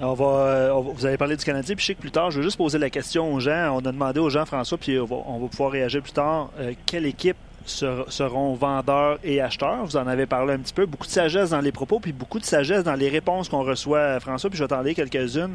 [0.00, 2.44] On va, vous avez parlé du Canadien, puis je sais que plus tard, je veux
[2.44, 3.74] juste poser la question aux gens.
[3.74, 6.50] On a demandé aux gens, François, puis on va, on va pouvoir réagir plus tard.
[6.86, 7.36] quelle équipe
[7.68, 9.84] seront vendeurs et acheteurs?
[9.84, 10.86] Vous en avez parlé un petit peu.
[10.86, 14.20] Beaucoup de sagesse dans les propos, puis beaucoup de sagesse dans les réponses qu'on reçoit,
[14.20, 14.50] François.
[14.50, 15.54] Puis je vais t'en lire quelques-unes.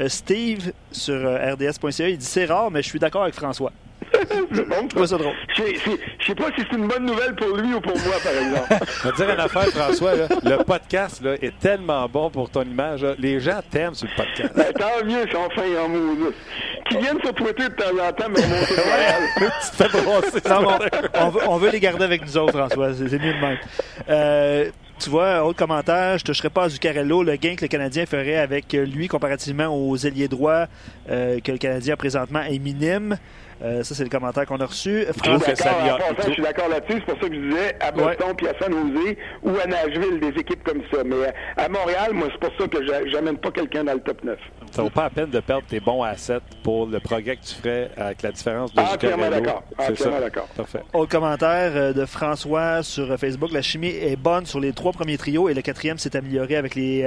[0.00, 3.70] Euh, Steve, sur euh, rds.ca, il dit c'est rare, mais je suis d'accord avec François.
[5.06, 5.18] ça.
[5.18, 5.34] drôle.
[5.56, 5.62] Je
[6.26, 8.74] sais pas si c'est une bonne nouvelle pour lui ou pour moi, par exemple.
[8.98, 10.12] je vais te dire une affaire, François.
[10.14, 13.04] le podcast là, est tellement bon pour ton image.
[13.18, 14.54] Les gens t'aiment sur le podcast.
[14.56, 16.32] Ben, tant mieux, c'est enfin en mots.
[16.88, 18.40] Qui viennent sur Twitter de temps en temps, mais
[21.20, 22.94] on, veut, on veut les garder avec nous autres, François.
[22.94, 23.58] C'est mieux de même.
[24.08, 27.22] Euh, tu vois, autre commentaire, je ne toucherai pas à Zuccarello.
[27.22, 30.66] Le gain que le Canadien ferait avec lui comparativement aux ailiers droits
[31.10, 33.16] euh, que le Canadien présentement est minime.
[33.62, 35.04] Euh, ça, c'est le commentaire qu'on a reçu.
[35.16, 35.42] France...
[35.46, 37.02] Je suis d'accord là-dessus.
[37.06, 40.20] C'est pour ça que je disais à Boston puis à San Jose ou à Nashville,
[40.20, 41.02] des équipes comme ça.
[41.04, 44.22] Mais euh, à Montréal, moi, c'est pour ça que j'amène pas quelqu'un dans le top
[44.24, 44.38] 9.
[44.70, 47.54] Ça vaut pas la peine de perdre tes bons assets pour le progrès que tu
[47.54, 49.62] ferais avec la différence de Entièrement d'accord.
[49.78, 50.46] Entièrement d'accord.
[50.56, 50.82] Parfait.
[50.92, 53.50] Autre commentaire euh, de François sur Facebook.
[53.52, 56.74] La chimie est bonne sur les trois premiers trios et le quatrième s'est amélioré avec
[56.74, 57.02] les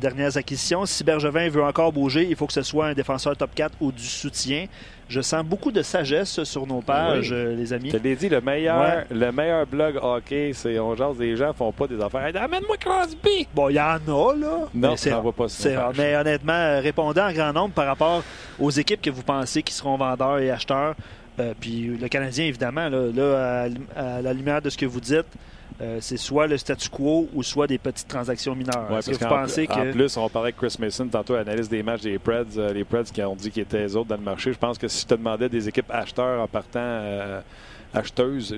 [0.00, 0.86] dernières acquisitions.
[0.86, 3.92] Si Bergevin veut encore bouger, il faut que ce soit un défenseur top 4 ou
[3.92, 4.66] du soutien.
[5.08, 7.90] Je sens beaucoup de sagesse sur nos pages, euh, les amis.
[7.92, 11.70] Je l'ai dit, le meilleur, le meilleur blog hockey, c'est on jase des gens font
[11.70, 12.32] pas des affaires.
[12.34, 13.46] Amène-moi Crosby!
[13.54, 14.58] Bon, il y en a, là.
[14.74, 15.92] Non, ça va pas ça.
[15.96, 18.22] Mais honnêtement, euh, répondez en grand nombre par rapport
[18.58, 20.94] aux équipes que vous pensez qui seront vendeurs et acheteurs.
[21.38, 25.26] Euh, puis le Canadien, évidemment, là, à, la lumière de ce que vous dites,
[25.80, 28.90] euh, c'est soit le statu quo ou soit des petites transactions mineures.
[28.90, 29.90] Ouais, que pensez que...
[29.90, 32.84] En plus, on parlait avec Chris Mason tantôt, analyse des matchs des Preds, euh, les
[32.84, 34.52] Preds qui ont dit qu'ils étaient les autres dans le marché.
[34.52, 37.40] Je pense que si je te demandais des équipes acheteurs en partant euh,
[37.92, 38.56] acheteuses,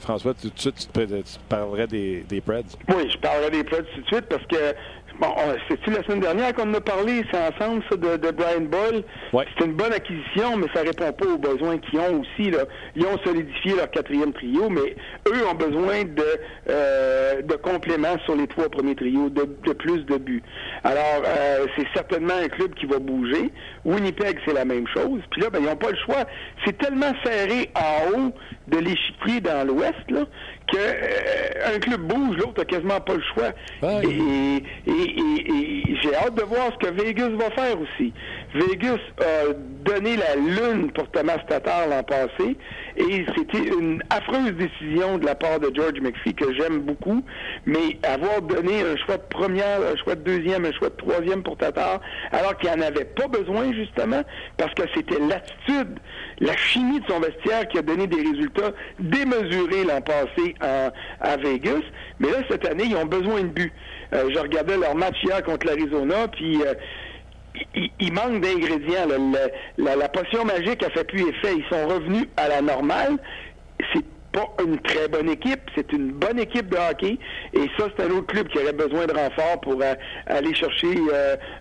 [0.00, 2.62] François, tout de suite, tu, parlerais des, des Preds.
[2.88, 4.74] Oui, je parlerais des Preds tout de suite parce que
[5.20, 5.28] Bon,
[5.68, 9.04] c'est-tu la semaine dernière qu'on en a parlé, c'est ensemble, ça, de, de Brian Boyle?
[9.32, 12.50] C'est une bonne acquisition, mais ça répond pas aux besoins qu'ils ont aussi.
[12.50, 12.64] Là.
[12.96, 14.96] Ils ont solidifié leur quatrième trio, mais
[15.28, 16.24] eux ont besoin de,
[16.68, 20.42] euh, de compléments sur les trois premiers trios, de, de plus de buts.
[20.82, 23.52] Alors, euh, c'est certainement un club qui va bouger.
[23.84, 25.20] Winnipeg, c'est la même chose.
[25.30, 26.24] Puis là, ben, ils n'ont pas le choix.
[26.64, 28.32] C'est tellement serré en haut
[28.66, 30.24] de l'échiquier dans l'Ouest, là,
[30.66, 33.52] qu'un euh, club bouge, l'autre a quasiment pas le choix.
[34.02, 34.62] Et,
[35.06, 38.12] j'ai hâte de voir ce que Vegas va faire aussi.
[38.54, 39.52] Vegas a
[39.84, 42.56] donné la lune pour Thomas Tatar l'an passé
[42.96, 47.24] et c'était une affreuse décision de la part de George McPhee que j'aime beaucoup,
[47.66, 51.42] mais avoir donné un choix de première, un choix de deuxième, un choix de troisième
[51.42, 54.22] pour Tatar, alors qu'il n'en avait pas besoin justement,
[54.56, 55.98] parce que c'était l'attitude,
[56.40, 61.82] la chimie de son vestiaire qui a donné des résultats démesurés l'an passé à Vegas.
[62.20, 63.72] Mais là, cette année, ils ont besoin de but.
[64.14, 66.74] Euh, je regardais leur match hier contre l'Arizona, puis euh,
[68.00, 69.08] il, manque d'ingrédients.
[69.78, 71.54] La, potion magique a fait plus effet.
[71.56, 73.16] Ils sont revenus à la normale.
[73.92, 77.18] C'est pas une très bonne équipe, c'est une bonne équipe de hockey.
[77.52, 79.94] Et ça, c'est un autre club qui aurait besoin de renfort pour euh,
[80.26, 80.94] aller chercher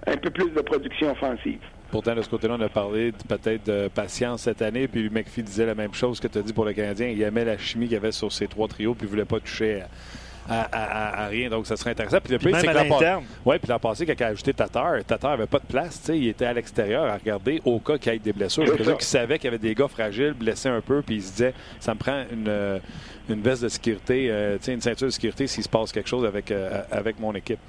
[0.07, 1.59] un peu plus de production offensive.
[1.91, 4.87] Pourtant, de ce côté-là, on a parlé peut-être de patience cette année.
[4.87, 7.07] Puis McPhee disait la même chose que tu as dit pour le Canadien.
[7.07, 9.39] Il aimait la chimie qu'il y avait sur ces trois trios, puis il voulait pas
[9.39, 9.87] toucher à,
[10.47, 11.49] rien.
[11.49, 12.19] Donc, ça serait intéressant.
[12.21, 13.23] Puis le puis même à l'interne.
[13.45, 16.01] Oui, puis l'an passé, quand il a ajouté Tatar, Tatar n'avait pas de place.
[16.09, 18.65] Il était à l'extérieur à regarder au cas qu'il y ait des blessures.
[18.65, 21.23] Je présume qu'il savait qu'il y avait des gars fragiles, blessés un peu, puis il
[21.23, 22.81] se disait ça me prend une,
[23.29, 26.51] une veste de sécurité, euh, une ceinture de sécurité s'il se passe quelque chose avec,
[26.51, 27.59] euh, avec mon équipe.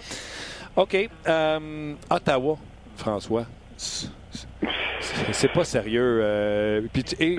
[0.76, 1.08] OK.
[1.28, 2.58] Euh, Ottawa,
[2.96, 3.46] François.
[3.76, 6.20] C'est pas sérieux.
[6.22, 6.82] Euh,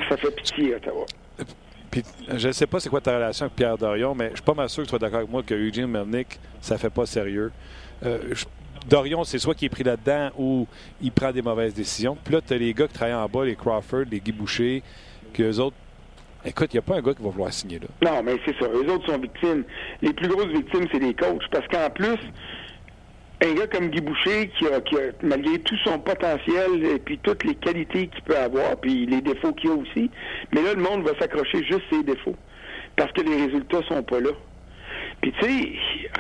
[0.10, 1.06] ça fait pitié, Ottawa.
[2.36, 4.54] Je ne sais pas c'est quoi ta relation avec Pierre Dorion, mais je suis pas
[4.54, 7.52] mal sûr que tu sois d'accord avec moi que Eugene Melnick, ça fait pas sérieux.
[8.04, 8.34] Euh,
[8.88, 10.68] Dorion, c'est soit qu'il est pris là-dedans ou
[11.02, 12.18] il prend des mauvaises décisions.
[12.24, 14.84] Puis là, tu as les gars qui travaillent en bas, les Crawford, les Guy Boucher,
[15.34, 15.76] que eux autres.
[16.46, 17.88] Écoute, il n'y a pas un gars qui va vouloir signer là.
[18.04, 18.68] Non, mais c'est ça.
[18.68, 19.64] Eux autres sont victimes.
[20.04, 21.50] Les plus grosses victimes, c'est les coachs.
[21.52, 22.20] Parce qu'en plus,
[23.41, 24.80] un gars comme Guy Boucher, qui a,
[25.21, 29.54] malgré tout son potentiel et puis toutes les qualités qu'il peut avoir, puis les défauts
[29.54, 30.10] qu'il a aussi,
[30.54, 32.36] mais là, le monde va s'accrocher juste ses défauts.
[32.95, 34.32] Parce que les résultats sont pas là.
[35.21, 35.71] Puis tu sais,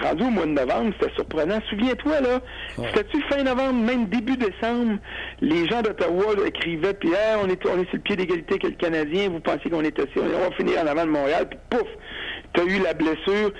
[0.01, 1.59] rendu au mois de novembre, c'était surprenant.
[1.69, 2.41] Souviens-toi, là,
[2.75, 4.97] c'était-tu fin novembre, même début décembre,
[5.41, 7.09] les gens d'Ottawa écrivaient, puis
[7.41, 9.97] on, est, on est sur le pied d'égalité que le Canadien, vous pensez qu'on est
[9.99, 11.87] assis, on va finir en avant de Montréal, puis pouf,
[12.55, 13.51] tu as eu la blessure.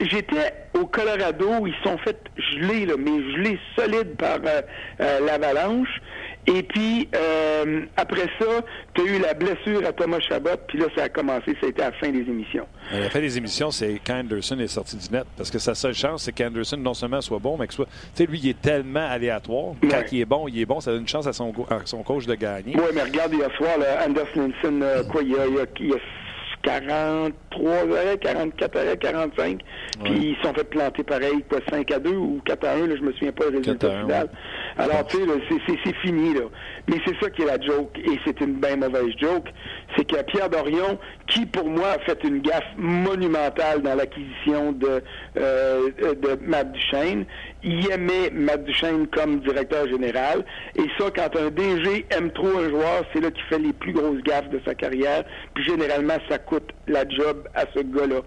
[0.00, 4.60] J'étais au Colorado, ils sont fait geler, là, mais gelés solides par euh,
[5.00, 6.00] euh, l'avalanche.
[6.46, 8.46] Et puis, euh, après ça,
[8.92, 11.70] tu as eu la blessure à Thomas Chabot, puis là, ça a commencé, ça a
[11.70, 12.66] été à la fin des émissions.
[12.92, 15.24] À la fin des émissions, c'est quand Anderson est sorti du net.
[15.38, 17.86] Parce que sa seule chance, c'est qu'Anderson, non seulement soit bon, mais que soit.
[17.86, 19.74] Tu sais, lui, il est tellement aléatoire.
[19.88, 20.80] Quand il est bon, il est bon.
[20.80, 22.74] Ça donne une chance à son, à son coach de gagner.
[22.76, 24.52] Oui, mais regarde, hier soir, là, Anderson,
[24.82, 25.96] euh, quoi, il a, il a, il y a
[26.64, 29.60] 43 arrêts, 44 arrêts, 45.
[30.02, 32.96] Puis ils sont fait planter pareil, quoi, 5 à 2 ou 4 à 1, là,
[32.96, 34.28] je me souviens pas le résultat final.
[34.76, 36.42] Alors, tu sais, c'est fini, là.
[36.88, 39.46] Mais c'est ça qui est la joke, et c'est une bien mauvaise joke.
[39.96, 40.98] C'est que Pierre Dorion,
[41.34, 45.02] qui pour moi a fait une gaffe monumentale dans l'acquisition de,
[45.36, 47.24] euh, de Matt Duchesne,
[47.64, 50.44] il aimait Matt Duchesne comme directeur général.
[50.76, 53.92] Et ça, quand un DG aime trop un joueur, c'est là qu'il fait les plus
[53.92, 55.24] grosses gaffes de sa carrière.
[55.54, 58.20] Puis généralement, ça coûte la job à ce gars-là.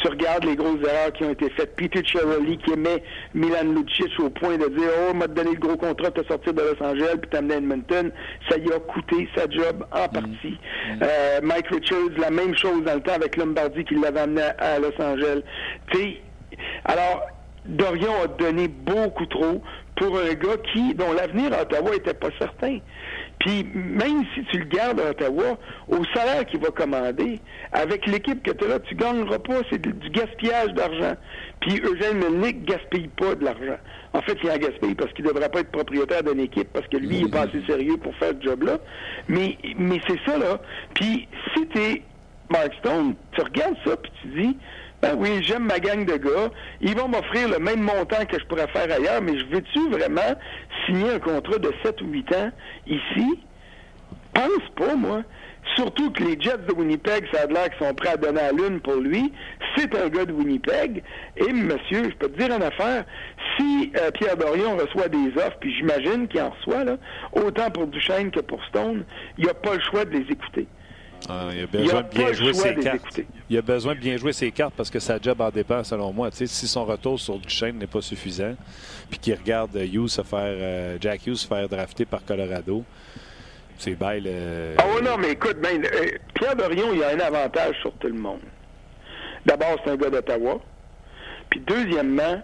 [0.00, 1.76] Tu regardes les grosses erreurs qui ont été faites.
[1.76, 3.02] Peter Cheroli qui aimait
[3.34, 6.62] Milan Lucic au point de dire Oh, m'a donné le gros contrat de sortir de
[6.62, 8.10] Los Angeles puis t'amener à Edmonton.
[8.48, 10.58] Ça y a coûté sa job en partie.
[10.88, 11.02] Mm.
[11.02, 14.78] Euh, Mike Richards, la même chose dans le temps avec Lombardi qui l'avait amené à,
[14.78, 15.42] Los Angeles.
[16.84, 17.26] Alors,
[17.66, 19.62] Dorion a donné beaucoup trop
[19.96, 22.78] pour un gars qui, dont l'avenir à Ottawa n'était pas certain.
[23.40, 27.40] Puis même si tu le gardes à Ottawa, au salaire qu'il va commander,
[27.72, 31.14] avec l'équipe que tu as là, tu gagneras pas, c'est du gaspillage d'argent.
[31.60, 33.78] Puis Eugène Melnick gaspille pas de l'argent.
[34.12, 36.86] En fait, il en gaspille parce qu'il ne devrait pas être propriétaire d'une équipe parce
[36.88, 38.78] que lui, il n'est pas assez sérieux pour faire ce job-là.
[39.28, 40.60] Mais, mais c'est ça, là.
[40.94, 42.02] Puis si tu es
[42.50, 44.56] Mark Stone, tu regardes ça, puis tu dis,
[45.02, 46.50] ben oui, j'aime ma gang de gars.
[46.80, 50.34] Ils vont m'offrir le même montant que je pourrais faire ailleurs, mais je veux-tu vraiment
[50.86, 52.50] signer un contrat de 7 ou 8 ans
[52.86, 53.38] ici?
[54.32, 55.22] Pense pas, moi.
[55.76, 58.52] Surtout que les Jets de Winnipeg, ça a l'air qu'ils sont prêts à donner à
[58.52, 59.32] l'une pour lui.
[59.76, 61.02] C'est un gars de Winnipeg.
[61.36, 63.04] Et monsieur, je peux te dire une affaire,
[63.56, 66.96] si euh, Pierre Dorion reçoit des offres, puis j'imagine qu'il en reçoit, là,
[67.32, 69.04] autant pour Duchesne que pour Stone,
[69.38, 70.66] il a pas le choix de les écouter.
[71.28, 73.20] Ah, il a besoin de bien jouer ses cartes.
[73.48, 76.12] Il a besoin de bien jouer ses cartes parce que sa job en dépend, selon
[76.12, 76.28] moi.
[76.30, 78.54] si son retour sur Duchesne n'est pas suffisant,
[79.08, 82.84] puis qu'il regarde Hughes faire, euh, Jack Hughes se faire drafter par Colorado,
[83.78, 84.30] c'est bail.
[84.78, 88.08] Ah oui, non, mais écoute, ben, euh, Pierre Dorion, il a un avantage sur tout
[88.08, 88.40] le monde.
[89.46, 90.60] D'abord, c'est un gars d'Ottawa.
[91.50, 92.42] Puis deuxièmement,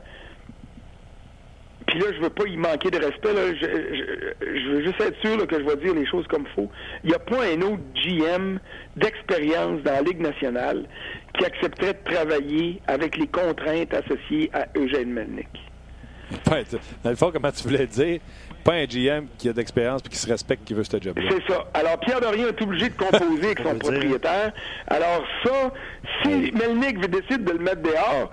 [1.90, 3.33] puis là, je veux pas y manquer de respect.
[3.33, 3.53] Là.
[3.53, 6.70] Je, veux juste être sûr que je vais dire les choses comme il faut.
[7.03, 8.59] Il n'y a pas un autre GM
[8.96, 10.87] d'expérience dans la Ligue nationale
[11.37, 15.48] qui accepterait de travailler avec les contraintes associées à Eugène Melnick.
[17.03, 18.20] dans le fond, comment tu voulais dire,
[18.62, 21.29] pas un GM qui a d'expérience et qui se respecte, qui veut ce job-là.
[21.29, 21.66] C'est ça.
[21.74, 24.53] Alors, Pierre Dorian est obligé de composer avec son propriétaire.
[24.87, 25.72] Alors, ça,
[26.22, 28.31] si Melnick décide de le mettre dehors,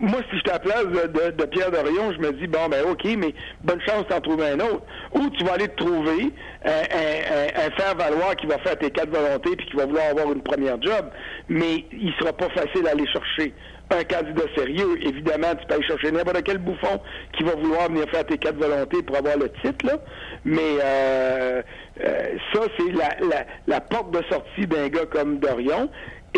[0.00, 3.04] moi, si je à la place de, Pierre Dorion, je me dis, bon, ben OK,
[3.16, 4.82] mais bonne chance d'en trouver un autre.
[5.12, 6.32] Ou tu vas aller te trouver
[6.64, 10.82] un, faire-valoir qui va faire tes quatre volontés puis qui va vouloir avoir une première
[10.82, 11.06] job,
[11.48, 13.54] mais il sera pas facile d'aller chercher
[13.90, 14.98] un candidat sérieux.
[15.02, 17.00] Évidemment, tu peux aller chercher n'importe quel bouffon
[17.36, 19.98] qui va vouloir venir faire tes quatre volontés pour avoir le titre, là.
[20.44, 21.62] Mais euh,
[22.02, 25.90] euh, ça, c'est la, la, la porte de sortie d'un gars comme Dorion.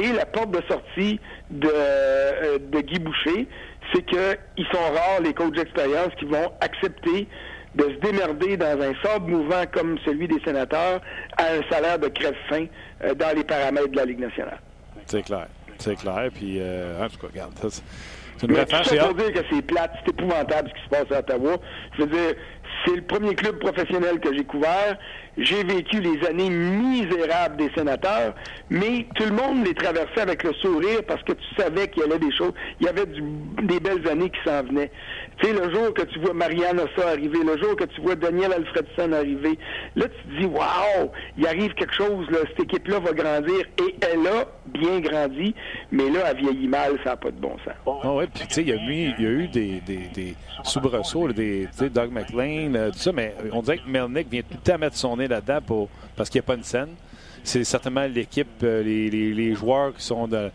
[0.03, 3.49] Et la porte de sortie de, euh, de Guy Boucher,
[3.93, 7.29] c'est qu'ils sont rares, les coachs d'expérience, qui vont accepter
[7.75, 11.01] de se démerder dans un sable mouvant comme celui des sénateurs
[11.37, 12.67] à un salaire de crève-fin
[13.05, 14.61] euh, dans les paramètres de la Ligue nationale.
[15.07, 15.47] C'est clair.
[15.79, 16.31] C'est clair.
[16.35, 17.53] Puis, euh, en tout cas, regarde.
[18.39, 21.21] C'est une Mais pour dire que c'est plate, c'est épouvantable ce qui se passe à
[21.21, 21.57] Ottawa.
[21.97, 22.35] Je veux dire,
[22.85, 24.99] c'est le premier club professionnel que j'ai couvert.
[25.39, 28.35] J'ai vécu les années misérables des sénateurs,
[28.71, 32.07] mais tout le monde les traversait avec le sourire parce que tu savais qu'il y
[32.07, 34.91] avait des choses, il y avait des belles années qui s'en venaient.
[35.39, 38.15] Tu sais, le jour que tu vois Marianne Ossa arriver, le jour que tu vois
[38.15, 39.59] Daniel Alfredson arriver,
[39.95, 43.95] là, tu te dis, waouh, il arrive quelque chose, là, cette équipe-là va grandir, et
[44.01, 45.55] elle a bien grandi,
[45.93, 48.01] mais là, elle vieillit mal, ça n'a pas de bon sens.
[48.03, 52.11] Ah ouais, puis tu sais, il y, a eu des, des, des soubresauts, des, Doug
[52.11, 55.26] McLean, euh, tout ça, mais on dirait que Melnick vient tout temps mettre son nez
[55.29, 56.91] là-dedans pour, parce qu'il n'y a pas une scène.
[57.45, 60.51] C'est certainement l'équipe, euh, les, les, les, joueurs qui sont de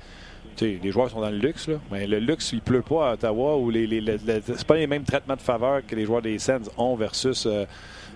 [0.61, 1.75] les joueurs sont dans le luxe, là.
[1.91, 5.03] mais le luxe, il pleut pas à Ottawa ou les, les, c'est pas les mêmes
[5.03, 7.65] traitements de faveur que les joueurs des Sens ont versus, euh,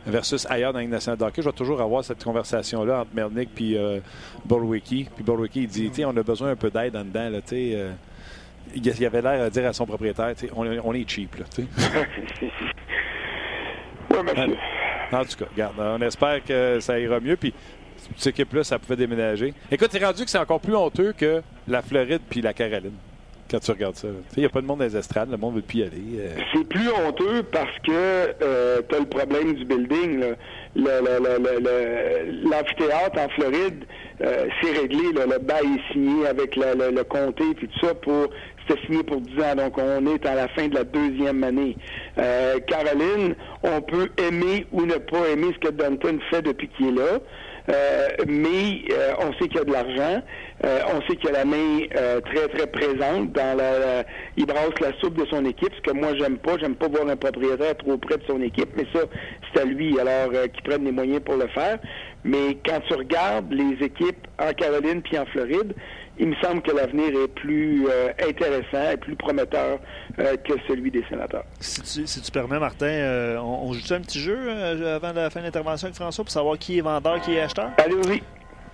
[0.05, 3.77] versus ailleurs dans la nationale de Je vais toujours avoir cette conversation-là entre Melnick et
[3.77, 3.99] euh,
[4.45, 5.07] Borwicki.
[5.15, 7.29] Puis Borwicki, il dit, on a besoin un peu d'aide en dedans.
[7.29, 7.91] Là, euh,
[8.75, 11.35] il avait l'air de dire à son propriétaire, on, on, est cheap.
[11.37, 11.45] Là,
[14.23, 14.55] monsieur.
[15.11, 17.35] En tout cas, regarde, on espère que ça ira mieux.
[17.35, 17.53] Puis
[18.17, 19.53] cette équipe-là, ça pouvait déménager.
[19.71, 22.93] Écoute, c'est rendu que c'est encore plus honteux que la Floride puis la Caroline.
[23.49, 24.07] quand tu regardes ça.
[24.35, 25.83] Il n'y a pas de monde dans les estrades, le monde ne veut plus y
[25.83, 26.19] aller.
[26.19, 26.35] Euh.
[26.53, 27.91] C'est plus honteux parce que
[28.41, 30.23] euh, tu as le problème du building.
[32.43, 33.85] L'amphithéâtre en Floride,
[34.21, 35.11] euh, c'est réglé.
[35.13, 38.29] Le bail est signé avec le, comté et tout ça pour
[38.67, 41.77] c'était signé pour 10 ans, donc on est à la fin de la deuxième année.
[42.67, 46.91] Caroline, on peut aimer ou ne pas aimer ce que Dunton fait depuis qu'il est
[46.91, 47.19] là.
[47.67, 50.21] Euh, mais euh, on sait qu'il y a de l'argent.
[50.63, 51.79] Euh, on sait qu'il y a la main
[52.25, 54.03] très, très présente dans la,
[54.37, 56.57] Il brasse la soupe de son équipe, ce que moi, j'aime pas.
[56.59, 59.01] J'aime pas voir un propriétaire trop près de son équipe, mais ça,
[59.53, 61.79] c'est à lui, alors qu'il prenne les moyens pour le faire.
[62.23, 65.73] Mais quand tu regardes les équipes en Caroline puis en Floride,
[66.17, 69.79] il me semble que l'avenir est plus euh, intéressant et plus prometteur
[70.19, 71.43] euh, que celui des sénateurs.
[71.59, 75.41] Si tu, si tu permets, Martin, euh, on, joue un petit jeu avant la fin
[75.41, 77.71] de l'intervention avec François pour savoir qui est vendeur, qui est acheteur?
[77.77, 78.21] Allez-y.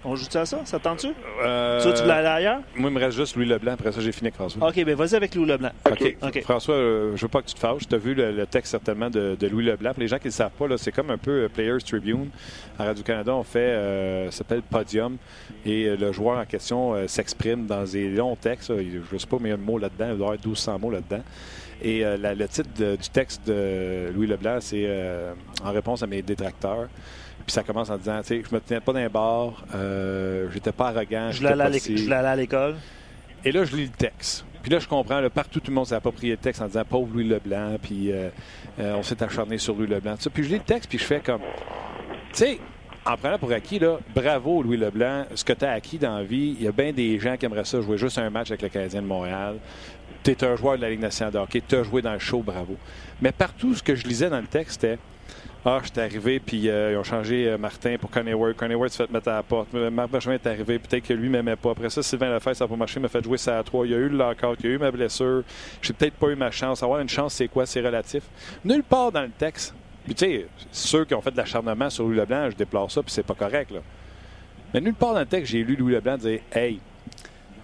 [0.03, 0.61] On joue à ça?
[0.65, 1.09] Ça tente-tu?
[1.43, 1.79] Euh...
[1.79, 2.61] tu voulais aller ailleurs?
[2.75, 3.73] Moi, il me reste juste Louis Leblanc.
[3.73, 4.67] Après ça, j'ai fini avec François.
[4.67, 5.69] OK, bien, vas-y avec Louis Leblanc.
[5.85, 6.41] OK.
[6.41, 7.87] François, euh, je veux pas que tu te fâches.
[7.87, 9.91] Tu as vu le, texte certainement de, Louis Leblanc.
[9.93, 12.29] Pour les gens qui ne le savent pas, c'est comme un peu euh, Players Tribune.
[12.79, 15.17] À Radio-Canada, on fait, euh, ça s'appelle Podium.
[15.65, 18.69] Et le joueur en question s'exprime dans des longs textes.
[18.69, 20.07] Je ne sais pas combien de mots là-dedans.
[20.11, 21.23] Il doit y avoir 1200 mots là-dedans.
[21.83, 24.87] Et le titre du texte de Louis Leblanc, c'est
[25.63, 26.87] en réponse à mes détracteurs.
[27.45, 30.71] Puis ça commence en disant, tu sais, je me tenais pas d'un bar, euh, j'étais
[30.71, 31.31] pas arrogant.
[31.31, 32.75] Je aller à l'école.
[33.43, 34.45] Et là, je lis le texte.
[34.61, 36.83] Puis là, je comprends, là, partout, tout le monde s'est approprié le texte en disant
[36.87, 38.29] pauvre Louis Leblanc, puis euh,
[38.79, 40.15] euh, on s'est acharné sur Louis Leblanc.
[40.31, 41.41] Puis je lis le texte, puis je fais comme,
[42.31, 42.59] tu sais,
[43.05, 46.23] en prenant pour acquis, là, bravo Louis Leblanc, ce que tu as acquis dans la
[46.23, 48.61] vie, il y a bien des gens qui aimeraient ça jouer juste un match avec
[48.61, 49.55] le Canadien de Montréal.
[50.23, 52.19] Tu es un joueur de la Ligue nationale de hockey, tu as joué dans le
[52.19, 52.77] show, bravo.
[53.19, 54.99] Mais partout, ce que je lisais dans le texte, c'était
[55.63, 58.55] ah, j'étais arrivé, puis euh, ils ont changé euh, Martin pour Connie Ward.
[58.55, 59.71] Connie Ward s'est fait mettre à la porte.
[59.73, 61.69] Marc Bergevin est arrivé, peut-être que lui ne m'aimait pas.
[61.71, 63.85] Après ça, Sylvain Lefebvre, ça n'a pas marché, m'a fait jouer ça à trois.
[63.85, 65.43] Il y a eu le lockout, il y a eu ma blessure.
[65.83, 66.81] J'ai peut-être pas eu ma chance.
[66.81, 67.67] Avoir une chance, c'est quoi?
[67.67, 68.23] C'est relatif.
[68.65, 69.75] Nulle part dans le texte.
[70.03, 73.03] Puis tu sais, ceux qui ont fait de l'acharnement sur Louis Leblanc, je déplore ça,
[73.03, 73.69] puis c'est pas correct.
[73.69, 73.81] Là.
[74.73, 76.79] Mais nulle part dans le texte, j'ai lu Louis Leblanc dire Hey,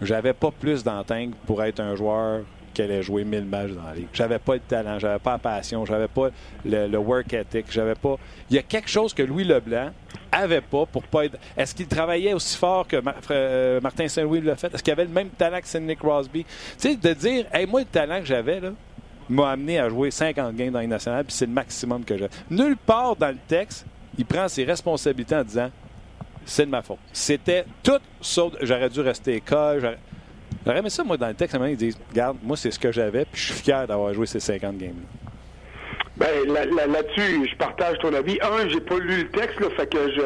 [0.03, 2.41] j'avais pas plus d'antenne pour être un joueur
[2.77, 4.07] qu'elle ait joué 1000 matchs dans la ligue.
[4.13, 6.29] J'avais pas de talent, j'avais pas la passion, j'avais pas
[6.63, 8.17] le, work ethic, j'avais pas.
[8.51, 9.89] Il y a quelque chose que Louis Leblanc
[10.31, 11.39] avait pas pour pas être.
[11.57, 14.71] Est-ce qu'il travaillait aussi fort que euh, Martin Saint-Louis l'a fait?
[14.71, 16.43] Est-ce qu'il avait le même talent que Sidney Crosby?
[16.43, 18.69] Tu sais, de dire, hey, moi, le talent que j'avais, là,
[19.27, 22.27] m'a amené à jouer 50 games dans les nationale, puis c'est le maximum que j'ai.
[22.51, 23.87] Nulle part dans le texte,
[24.19, 25.71] il prend ses responsabilités en disant
[26.45, 26.99] c'est de ma faute.
[27.11, 28.53] C'était tout sauf.
[28.61, 29.97] J'aurais dû rester école.
[30.67, 33.23] J'aurais aimé ça, moi, dans le texte, ils disent Regarde, moi, c'est ce que j'avais,
[33.23, 34.95] puis je suis fier d'avoir joué ces 50 games.
[36.17, 38.37] Ben, là-dessus, je partage ton avis.
[38.41, 40.21] Un, j'ai pas lu le texte, là, fait que je,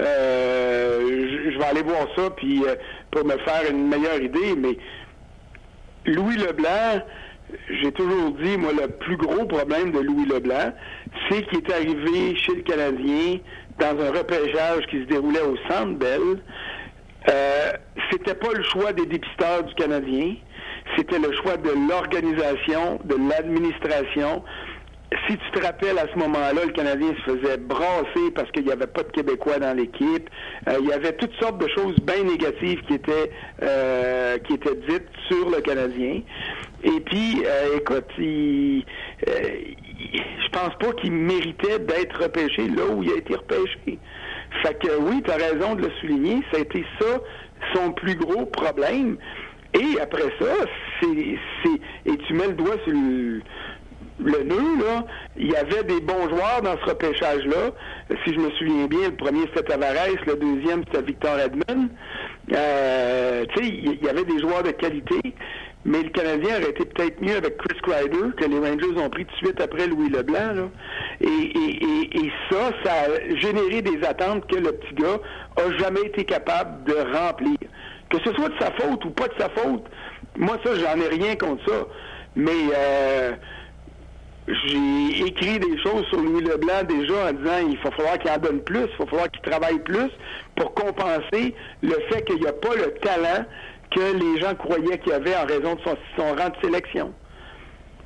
[0.00, 2.74] euh, je, vais aller voir ça, puis euh,
[3.10, 4.78] pour me faire une meilleure idée, mais
[6.06, 7.04] Louis Leblanc,
[7.82, 10.72] j'ai toujours dit, moi, le plus gros problème de Louis Leblanc,
[11.28, 13.40] c'est qu'il est arrivé chez le Canadien
[13.78, 16.38] dans un repêchage qui se déroulait au Centre Bell,
[17.28, 17.72] euh,
[18.10, 20.34] c'était pas le choix des dépisteurs du Canadien,
[20.96, 24.42] c'était le choix de l'organisation, de l'administration.
[25.28, 28.72] Si tu te rappelles, à ce moment-là, le Canadien se faisait brasser parce qu'il n'y
[28.72, 30.28] avait pas de Québécois dans l'équipe.
[30.68, 33.30] Euh, il y avait toutes sortes de choses bien négatives qui étaient
[33.62, 36.22] euh, qui étaient dites sur le Canadien.
[36.82, 38.84] Et puis, euh, écoute, il,
[39.26, 43.98] je pense pas qu'il méritait d'être repêché là où il a été repêché.
[44.62, 47.20] Fait que oui, tu as raison de le souligner, ça a été ça
[47.74, 49.16] son plus gros problème.
[49.74, 50.54] Et après ça,
[51.00, 56.28] c'est, et tu mets le doigt sur le, nœud, là, il y avait des bons
[56.28, 57.70] joueurs dans ce repêchage-là.
[58.24, 61.88] Si je me souviens bien, le premier c'était Tavares, le deuxième c'était Victor Edmond.
[62.52, 65.34] Euh, tu sais, il y avait des joueurs de qualité.
[65.84, 69.26] Mais le Canadien aurait été peut-être mieux avec Chris Kreider, que les Rangers ont pris
[69.26, 70.54] tout de suite après Louis Leblanc.
[70.54, 70.68] Là.
[71.20, 75.18] Et, et, et, ça, ça a généré des attentes que le petit gars
[75.56, 77.56] a jamais été capable de remplir.
[78.10, 79.84] Que ce soit de sa faute ou pas de sa faute,
[80.36, 81.86] moi ça, j'en ai rien contre ça.
[82.36, 83.32] Mais euh,
[84.48, 88.38] j'ai écrit des choses sur Louis Leblanc déjà en disant il va falloir qu'il en
[88.38, 90.10] donne plus, il va falloir qu'il travaille plus
[90.56, 93.44] pour compenser le fait qu'il n'y a pas le talent
[93.94, 95.80] que les gens croyaient qu'il y avait en raison de
[96.16, 97.12] son, rang de sélection.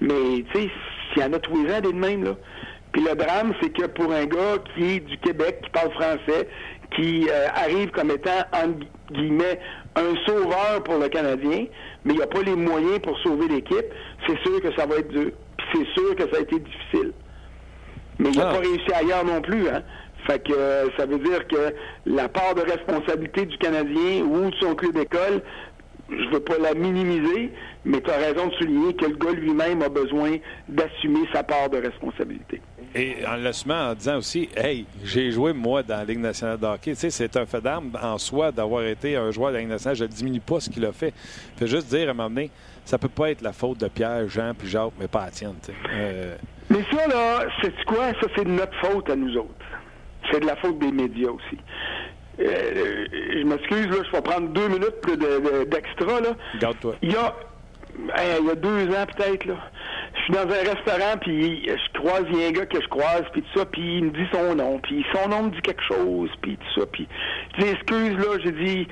[0.00, 0.70] Mais, tu sais,
[1.12, 2.32] s'il y en a tous les ans des de même, là.
[2.92, 6.48] Puis le drame, c'est que pour un gars qui est du Québec, qui parle français,
[6.94, 9.60] qui euh, arrive comme étant, entre guillemets,
[9.96, 11.66] un sauveur pour le Canadien,
[12.04, 13.86] mais il n'a pas les moyens pour sauver l'équipe,
[14.26, 15.30] c'est sûr que ça va être dur.
[15.58, 17.12] Puis c'est sûr que ça a été difficile.
[18.18, 18.54] Mais il n'a ah.
[18.54, 19.82] pas réussi ailleurs non plus, hein.
[20.26, 21.72] Fait que ça veut dire que
[22.04, 25.40] la part de responsabilité du Canadien ou de son club d'école
[26.08, 27.52] je veux pas la minimiser,
[27.84, 30.36] mais tu as raison de souligner que le gars lui-même a besoin
[30.68, 32.60] d'assumer sa part de responsabilité.
[32.94, 36.66] Et en l'assumant en disant aussi, hey, j'ai joué moi dans la Ligue nationale de
[36.66, 36.92] hockey.
[36.92, 39.68] Tu sais, c'est un fait d'arme en soi d'avoir été un joueur de la Ligue
[39.68, 39.96] nationale.
[39.96, 41.12] Je ne diminue pas ce qu'il a fait.
[41.56, 42.50] Fait juste dire à un moment donné,
[42.84, 45.56] ça peut pas être la faute de Pierre, Jean puis Jacques, mais pas la tienne.
[45.92, 46.36] Euh...
[46.70, 48.12] Mais ça, là, c'est quoi?
[48.20, 49.52] Ça, c'est de notre faute à nous autres.
[50.30, 51.58] C'est de la faute des médias aussi.
[52.40, 56.20] Euh, je m'excuse, là, je vais prendre deux minutes d'extra.
[56.20, 56.30] là.
[56.60, 56.94] Garde-toi.
[57.02, 57.34] Il y a,
[57.98, 59.56] il y a deux ans peut-être, là.
[60.14, 62.88] Je suis dans un restaurant, puis je croise, il y a un gars que je
[62.88, 65.60] croise, puis tout ça, puis il me dit son nom, puis son nom me dit
[65.60, 67.06] quelque chose, puis tout ça, puis
[67.54, 68.88] je dis, excuse, là, j'ai dit,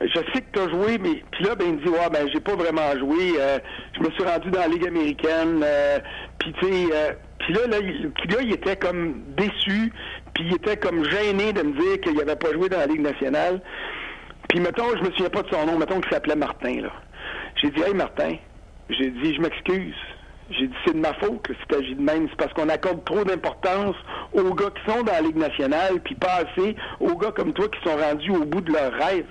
[0.00, 2.28] je sais que tu as joué, mais puis là, ben, il me dit, ouais, ben,
[2.32, 3.58] j'ai pas vraiment joué, euh,
[3.96, 5.98] je me suis rendu dans la Ligue américaine, euh,
[6.38, 9.92] puis tu sais, euh, puis là, là, il, puis là, il était comme déçu,
[10.36, 13.00] puis il était comme gêné de me dire qu'il n'avait pas joué dans la Ligue
[13.00, 13.62] nationale.
[14.50, 16.92] Puis mettons, je me souviens pas de son nom, mettons qu'il s'appelait Martin, là.
[17.62, 18.34] J'ai dit, hey Martin,
[18.90, 19.94] j'ai dit, je m'excuse.
[20.50, 22.28] J'ai dit, c'est de ma faute que c'est agi de même.
[22.28, 23.96] C'est parce qu'on accorde trop d'importance
[24.34, 27.66] aux gars qui sont dans la Ligue nationale, puis pas assez aux gars comme toi
[27.68, 29.26] qui sont rendus au bout de leur rêve.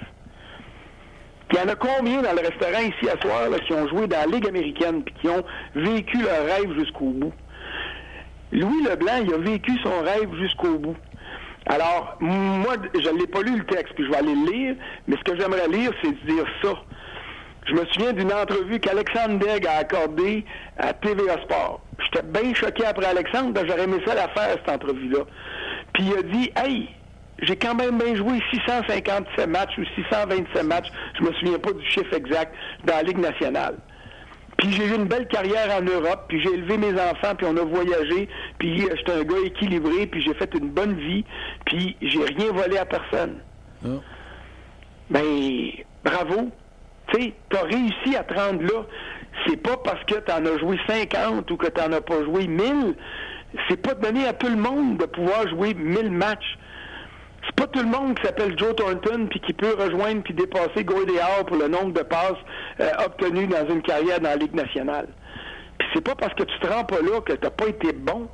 [1.52, 4.08] Il y en a combien dans le restaurant ici à soir là, qui ont joué
[4.08, 5.46] dans la Ligue américaine puis qui ont
[5.76, 7.34] vécu leur rêve jusqu'au bout?
[8.52, 10.96] Louis Leblanc, il a vécu son rêve jusqu'au bout.
[11.68, 14.76] Alors, moi, je ne l'ai pas lu le texte, puis je vais aller le lire,
[15.08, 16.74] mais ce que j'aimerais lire, c'est dire ça.
[17.68, 20.46] Je me souviens d'une entrevue qu'Alexandre Degg a accordée
[20.78, 21.82] à TVA Sport.
[22.00, 25.22] J'étais bien choqué après Alexandre, j'aurais aimé ça la faire, cette entrevue-là.
[25.94, 26.90] Puis il a dit, hey,
[27.42, 31.86] j'ai quand même bien joué 657 matchs ou 627 matchs, je me souviens pas du
[31.86, 33.76] chiffre exact, dans la Ligue nationale.
[34.58, 37.58] Puis j'ai eu une belle carrière en Europe, puis j'ai élevé mes enfants, puis on
[37.58, 41.26] a voyagé, puis j'étais un gars équilibré, puis j'ai fait une bonne vie,
[41.66, 43.40] puis j'ai rien volé à personne.
[43.86, 44.02] Oh.
[45.10, 45.24] Ben,
[46.04, 46.50] bravo.
[47.08, 48.86] Tu sais, t'as réussi à te rendre là.
[49.46, 52.96] C'est pas parce que t'en as joué 50 ou que t'en as pas joué 1000.
[53.70, 56.58] C'est pas donné à tout le monde de pouvoir jouer 1000 matchs.
[57.46, 60.86] C'est pas tout le monde qui s'appelle Joe Thornton puis qui peut rejoindre puis dépasser
[60.88, 62.34] Howe pour le nombre de passes
[62.80, 65.08] euh, obtenues dans une carrière dans la Ligue nationale.
[65.78, 67.94] Puis c'est pas parce que tu te rends pas là que tu n'as pas été
[67.94, 68.28] bon.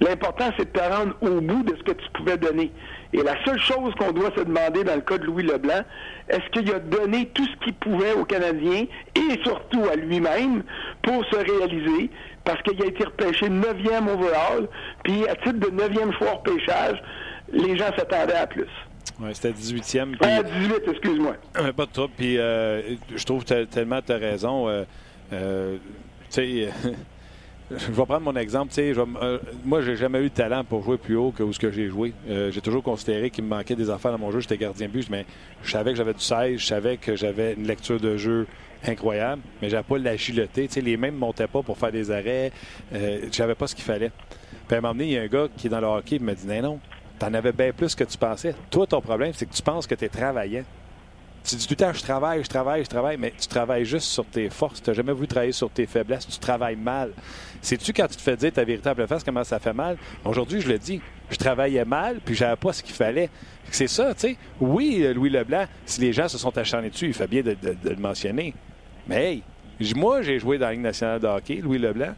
[0.00, 2.70] L'important, c'est de te rendre au bout de ce que tu pouvais donner.
[3.12, 5.82] Et la seule chose qu'on doit se demander dans le cas de Louis Leblanc,
[6.28, 10.64] est-ce qu'il a donné tout ce qu'il pouvait aux Canadiens et surtout à lui-même
[11.02, 12.10] pour se réaliser,
[12.44, 14.68] parce qu'il a été repêché 9e overall,
[15.04, 17.00] puis à titre de 9e choix repêchage,
[17.52, 18.68] les gens s'attendaient à plus.
[19.20, 20.16] Oui, c'était 18e.
[20.16, 20.30] Puis...
[20.60, 21.36] 18, excuse-moi.
[21.76, 22.12] pas de trouble.
[22.16, 24.68] Puis euh, je trouve que tellement tu as raison.
[24.68, 24.84] Euh,
[25.32, 25.76] euh,
[26.30, 26.68] tu sais,
[27.70, 28.72] je vais prendre mon exemple.
[28.72, 31.58] Sais, euh, moi, j'ai jamais eu de talent pour jouer plus haut que où ce
[31.58, 32.12] que j'ai joué.
[32.28, 34.40] Euh, j'ai toujours considéré qu'il me manquait des affaires dans mon jeu.
[34.40, 35.24] J'étais gardien de but, mais
[35.62, 38.46] je savais que j'avais du 16, je savais que j'avais une lecture de jeu
[38.86, 40.68] incroyable, mais j'avais pas l'agilité.
[40.80, 42.52] Les mains ne montaient pas pour faire des arrêts.
[42.92, 44.10] Euh, j'avais pas ce qu'il fallait.
[44.66, 46.18] Puis à un moment donné, il y a un gars qui est dans le hockey
[46.18, 46.80] qui me dit non, non,
[47.18, 48.54] T'en avais bien plus que tu pensais.
[48.70, 50.64] Toi, ton problème, c'est que tu penses que tu es travaillant.
[51.44, 54.06] Tu dis tout le temps, je travaille, je travaille, je travaille, mais tu travailles juste
[54.06, 54.82] sur tes forces.
[54.82, 56.26] Tu n'as jamais voulu travailler sur tes faiblesses.
[56.26, 57.12] Tu travailles mal.
[57.60, 59.98] Sais-tu quand tu te fais dire ta véritable face, comment ça fait mal?
[60.24, 63.28] Aujourd'hui, je le dis, je travaillais mal, puis j'avais pas ce qu'il fallait.
[63.70, 64.36] C'est ça, tu sais.
[64.58, 67.96] Oui, Louis Leblanc, si les gens se sont acharnés dessus, il fait bien de, le
[67.96, 68.54] mentionner.
[69.06, 69.42] Mais
[69.80, 72.14] hey, moi, j'ai joué dans la Ligue nationale de hockey, Louis Leblanc.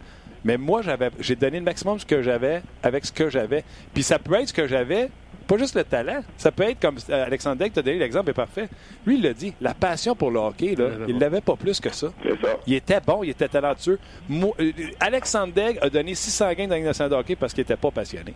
[0.47, 3.65] Mais moi, j'avais, j'ai donné le maximum de ce que j'avais avec ce que j'avais.
[3.93, 5.11] Puis ça peut être ce que j'avais,
[5.49, 6.23] pas juste le talent.
[6.37, 8.69] Ça peut être comme euh, Alexandre Degg t'a donné l'exemple est parfait.
[9.05, 9.53] Lui, il l'a dit.
[9.61, 12.13] La passion pour le hockey, là, il l'avait pas plus que ça.
[12.23, 12.49] ça.
[12.65, 13.99] Il était bon, il était talentueux.
[14.29, 14.71] Moi, euh,
[15.01, 18.33] Alexandre Degg a donné 600 gains dans nationale de hockey parce qu'il était pas passionné.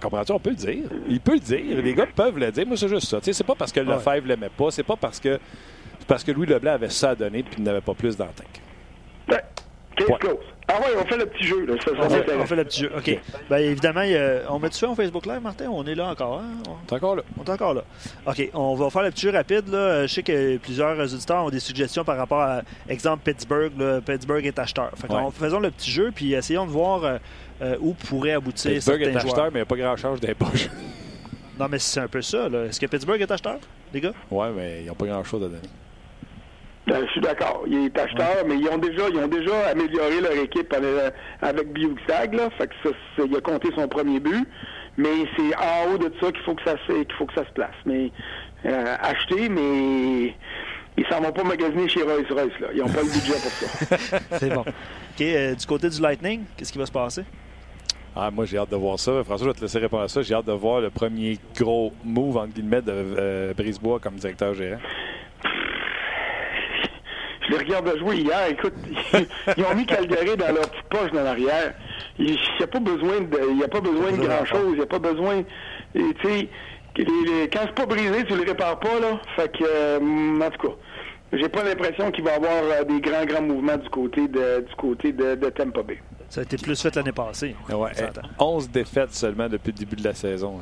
[0.00, 0.32] Comprends-tu?
[0.32, 0.84] On peut le dire.
[1.08, 1.82] Il peut le dire.
[1.82, 2.66] Les gars peuvent le dire.
[2.66, 3.18] Moi, c'est juste ça.
[3.22, 4.72] C'est pas parce que Lefebvre l'aimait pas.
[4.72, 5.38] C'est pas parce que
[6.08, 8.32] parce que Louis Leblanc avait ça à donner puis il n'avait pas plus dans le
[8.32, 8.60] tank.
[10.68, 11.66] Ah ouais, on fait le petit jeu.
[11.66, 11.74] Là.
[11.98, 12.92] on, fait, le petit jeu.
[12.96, 13.20] OK.
[13.48, 14.04] Bien, évidemment,
[14.48, 15.66] on met ça en Facebook Live, Martin?
[15.70, 16.40] On est là encore.
[16.40, 16.62] Hein?
[16.68, 17.22] On est encore là.
[17.38, 17.84] On est encore là.
[18.26, 18.50] OK.
[18.54, 19.68] On va faire le petit jeu rapide.
[19.68, 20.06] Là.
[20.06, 23.72] Je sais que plusieurs auditeurs ont des suggestions par rapport à, exemple, Pittsburgh.
[24.06, 24.90] Pittsburgh est acheteur.
[24.96, 27.18] Fait faisons le petit jeu, puis essayons de voir euh,
[27.60, 30.34] euh, où pourrait aboutir Pittsburgh est acheteur, mais il n'y a pas grand chose des
[30.34, 30.68] poches.
[31.58, 32.48] non, mais c'est un peu ça.
[32.68, 33.58] Est-ce que Pittsburgh est acheteur,
[33.92, 34.12] les gars?
[34.30, 35.68] Oui, mais ils n'ont pas grand-chose à donner.
[36.86, 37.62] Ben, je suis d'accord.
[37.66, 40.74] Il est acheteur, mais ils ont déjà ils ont déjà amélioré leur équipe
[41.40, 42.48] avec Biouxag, là.
[42.58, 44.46] Fait que ça, il a compté son premier but.
[44.96, 47.52] Mais c'est en haut de ça qu'il faut que ça qu'il faut que ça se
[47.52, 47.74] place.
[47.86, 48.10] Mais
[48.66, 50.34] euh, acheter, mais
[50.96, 52.68] ils s'en vont pas magasiner chez Rolls Royce, là.
[52.74, 54.18] Ils n'ont pas le budget pour ça.
[54.38, 54.60] c'est bon.
[54.62, 57.24] OK, euh, du côté du Lightning, qu'est-ce qui va se passer?
[58.14, 59.24] Ah, moi, j'ai hâte de voir ça.
[59.24, 60.20] François, je vais te laisser répondre à ça.
[60.20, 64.54] J'ai hâte de voir le premier gros move, entre guillemets, de euh, Brisebois comme directeur
[67.48, 67.58] gérant.
[67.58, 68.46] les regarde jouer hier.
[68.50, 68.74] Écoute,
[69.56, 71.74] ils ont mis Calgary dans leur petite poche dans l'arrière.
[72.18, 74.68] Il n'y a pas besoin de, il y a pas besoin de grand-chose.
[74.72, 75.42] Il n'y a pas besoin,
[75.94, 76.48] tu sais,
[76.96, 79.20] quand c'est pas brisé, tu le répares pas, là.
[79.36, 80.74] Fait que, euh, en tout cas,
[81.32, 84.60] j'ai pas l'impression qu'il va y avoir euh, des grands, grands mouvements du côté de,
[84.68, 85.98] du côté de, de Tampa Bay.
[86.28, 87.54] Ça a été plus fait l'année passée.
[87.68, 87.90] Ouais,
[88.38, 90.60] 11 défaites seulement depuis le début de la saison.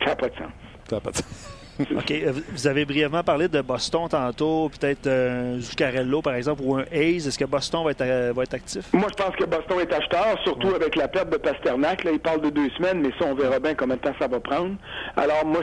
[0.00, 0.50] Ça n'a pas de sens.
[0.88, 1.61] Ça n'a pas de sens.
[1.96, 2.10] OK.
[2.10, 6.84] Euh, vous avez brièvement parlé de Boston tantôt, peut-être un Zuccarello, par exemple, ou un
[6.92, 7.26] Hayes.
[7.26, 8.84] Est-ce que Boston va être, va être actif?
[8.92, 12.04] Moi, je pense que Boston est acheteur, surtout avec la perte de Pasternak.
[12.04, 14.28] Là, il parle de deux semaines, mais ça, on verra bien combien de temps ça
[14.28, 14.76] va prendre.
[15.16, 15.62] Alors, moi,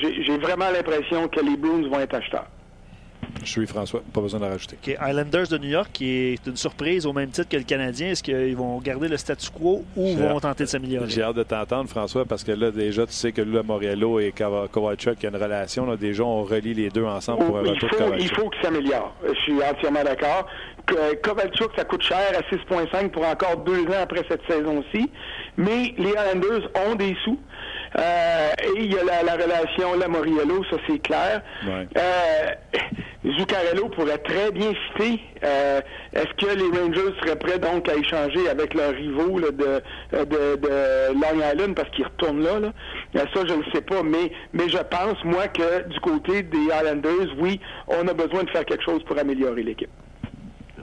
[0.00, 2.46] j'ai vraiment l'impression que les Blues vont être acheteurs.
[3.42, 4.76] Je suis François, pas besoin de rajouter.
[4.82, 4.96] OK.
[5.00, 8.08] Islanders de New York, qui est une surprise au même titre que le Canadien.
[8.10, 11.08] Est-ce qu'ils vont garder le statu quo ou vont tenter de s'améliorer?
[11.08, 14.32] J'ai hâte de t'entendre, François, parce que là, déjà, tu sais que là, Moriello et
[14.32, 15.86] Kovalchuk, il y a une relation.
[15.86, 18.30] Là, déjà, on relie les deux ensemble pour un retour de Kovalchuk.
[18.30, 19.14] Il faut qu'il s'améliore.
[19.26, 20.46] Je suis entièrement d'accord.
[21.22, 25.10] Kovalchuk, ça coûte cher à 6,5 pour encore deux ans après cette saison-ci.
[25.56, 27.38] Mais les Islanders ont des sous.
[27.98, 31.42] Euh, et il y a la, relation Lamoriello, ça c'est clair.
[31.66, 32.50] Euh,
[33.36, 35.20] Zuccarello pourrait très bien citer.
[35.42, 35.80] Euh,
[36.12, 39.82] est-ce que les Rangers seraient prêts donc à échanger avec leurs rivaux de,
[40.12, 42.72] de, Long Island parce qu'ils retournent là, là?
[43.14, 47.34] Ça, je ne sais pas, mais, mais je pense, moi, que du côté des Islanders,
[47.38, 49.90] oui, on a besoin de faire quelque chose pour améliorer l'équipe.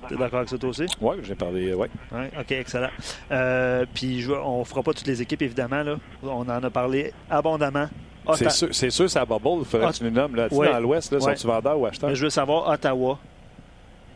[0.08, 0.86] Tu es d'accord avec ça toi aussi?
[1.01, 1.88] Oui, j'ai parlé, oui.
[2.12, 2.89] Ouais, OK, excellent.
[3.32, 5.84] Euh, puis on ne fera pas toutes les équipes, évidemment.
[5.84, 5.95] Là.
[6.24, 7.88] On en a parlé abondamment.
[8.34, 9.60] C'est sûr, c'est sûr, c'est à bubble.
[9.60, 10.36] Il faudrait que tu nous nommes.
[10.36, 10.49] Là.
[10.49, 12.14] Dans l'Ouest, là, sont-tu vendeurs ou acheteurs?
[12.14, 13.20] je veux savoir Ottawa.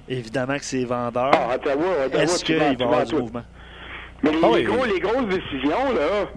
[0.10, 1.32] Évidemment que c'est vendeur.
[1.34, 3.44] Ah, Ottawa, Ottawa Est-ce qu'il va y avoir du mouvement?
[4.24, 6.28] Mais les, ah gros, les, grosses décisions, là,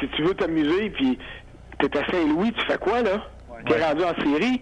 [0.00, 1.18] si tu veux t'amuser, puis
[1.78, 3.22] tu es à Saint-Louis, tu fais quoi, là?
[3.66, 4.60] Tu es rendu en série.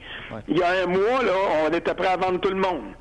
[0.48, 1.32] Il y a un mois, là,
[1.66, 2.94] on était prêt à vendre tout le monde.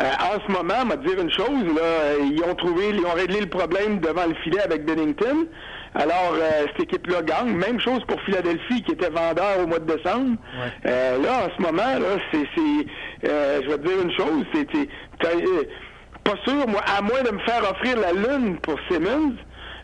[0.04, 3.40] en ce moment, on va dire une chose, là, ils ont trouvé, ils ont réglé
[3.40, 5.46] le problème devant le filet avec Bennington.
[5.94, 7.54] Alors, euh, cette équipe-là gagne.
[7.54, 10.38] Même chose pour Philadelphie, qui était vendeur au mois de décembre.
[10.86, 12.46] Euh, là, en ce moment, là, c'est,
[13.22, 14.66] je vais te dire une chose, c'est,
[16.24, 19.34] pas sûr, moi, à moins de me faire offrir la lune pour Simmons,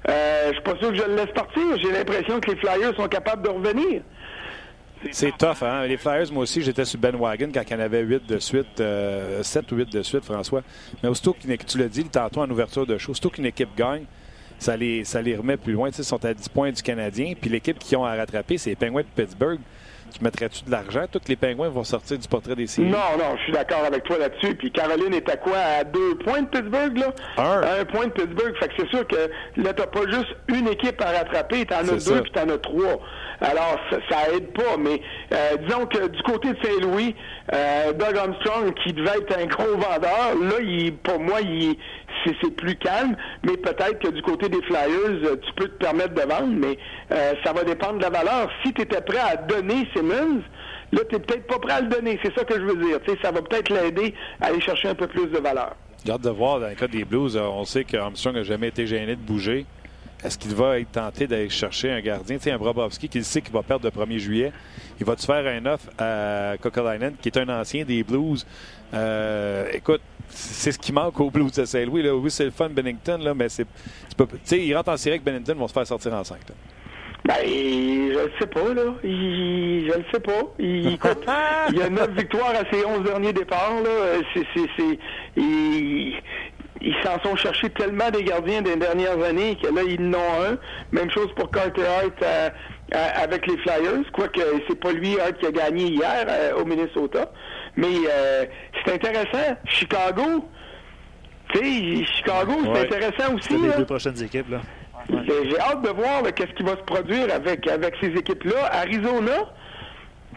[0.06, 1.62] je suis pas sûr que je le laisse partir.
[1.82, 4.00] J'ai l'impression que les Flyers sont capables de revenir.
[5.12, 5.86] C'est tough, hein?
[5.86, 8.38] Les Flyers, moi aussi, j'étais sur Ben Wagon quand il y en avait 8 de
[8.38, 9.42] suite, 7 euh,
[9.72, 10.62] ou 8 de suite, François.
[11.02, 13.70] Mais aussitôt qu'une équipe, tu l'as dit tantôt en ouverture de show, aussitôt qu'une équipe
[13.76, 14.04] gagne,
[14.58, 15.04] ça les,
[15.36, 15.90] remet plus loin.
[15.96, 17.34] ils sont à 10 points du Canadien.
[17.40, 19.60] Puis l'équipe qui ont à rattraper, c'est les Penguins de Pittsburgh.
[20.12, 21.04] Tu mettrais-tu de l'argent?
[21.10, 22.88] Tous les pingouins vont sortir du portrait des séries.
[22.88, 24.54] Non, non, je suis d'accord avec toi là-dessus.
[24.54, 25.56] Puis Caroline est à quoi?
[25.58, 27.12] À deux points de Pittsburgh, là?
[27.36, 27.62] Un.
[27.62, 28.54] À un point de Pittsburgh.
[28.58, 31.66] Fait que c'est sûr que là, t'as pas juste une équipe à rattraper.
[31.66, 33.00] T'en as deux, puis t'en as trois.
[33.40, 34.76] Alors, ça, ça aide pas.
[34.78, 35.00] Mais
[35.32, 37.14] euh, disons que du côté de Saint-Louis,
[37.52, 41.76] euh, Doug Armstrong, qui devait être un gros vendeur, là, il, pour moi, il,
[42.24, 46.14] c'est plus calme, mais peut-être que du côté des Flyers, euh, tu peux te permettre
[46.14, 46.78] de vendre, mais
[47.12, 48.50] euh, ça va dépendre de la valeur.
[48.64, 50.42] Si tu étais prêt à donner Simmons,
[50.92, 52.18] là, tu n'es peut-être pas prêt à le donner.
[52.22, 52.98] C'est ça que je veux dire.
[53.22, 55.74] ça va peut-être l'aider à aller chercher un peu plus de valeur.
[56.04, 58.68] J'ai hâte de voir, dans le cas des Blues, euh, on sait qu'Armstrong n'a jamais
[58.68, 59.66] été gêné de bouger.
[60.24, 62.38] Est-ce qu'il va être tenté d'aller chercher un gardien?
[62.44, 64.52] Un Brobovski qui sait qu'il va perdre le 1er juillet.
[64.98, 68.44] Il va-tu faire un offre à Kokolainen, qui est un ancien des Blues?
[69.72, 72.08] Écoute, c'est ce qui manque au Blues de Saint-Louis.
[72.08, 73.66] Oui, c'est le fun Bennington, là, mais c'est.
[74.16, 76.38] Tu sais, ils rentrent en série avec Bennington, vont se faire sortir en 5.
[77.24, 78.94] Ben, je le sais pas, là.
[79.02, 80.40] je le sais pas.
[80.58, 81.26] Il, écoute,
[81.70, 84.20] il y a 9 victoires à ses 11 derniers départs, là.
[84.32, 84.98] C'est, c'est,
[85.36, 86.14] ils,
[87.04, 90.56] s'en sont cherchés tellement des gardiens des dernières années que là, ils n'ont un.
[90.92, 92.48] Même chose pour Carter Hart euh,
[92.94, 94.10] euh, avec les Flyers.
[94.12, 97.30] Quoique, c'est pas lui, Hart, qui a gagné hier euh, au Minnesota.
[97.78, 98.44] Mais euh,
[98.84, 99.56] c'est intéressant.
[99.66, 100.44] Chicago,
[101.52, 103.48] tu sais, Chicago, c'est intéressant aussi.
[103.50, 104.60] C'est les deux prochaines équipes, là.
[105.08, 108.68] J'ai hâte de voir qu'est-ce qui va se produire avec, avec ces équipes-là.
[108.72, 109.44] Arizona,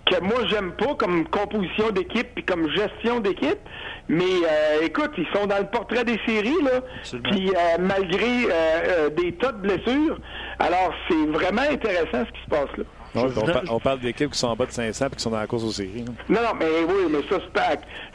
[0.05, 3.59] que moi j'aime pas comme composition d'équipe et comme gestion d'équipe,
[4.07, 6.81] mais euh, écoute, ils sont dans le portrait des séries là,
[7.23, 8.29] puis euh, malgré
[9.17, 10.19] des tas de blessures,
[10.59, 12.83] alors c'est vraiment intéressant ce qui se passe là
[13.15, 15.63] on, parle d'équipes qui sont en bas de 500 et qui sont dans la course
[15.63, 16.05] aux séries.
[16.29, 17.43] Non, non, mais oui, mais ça,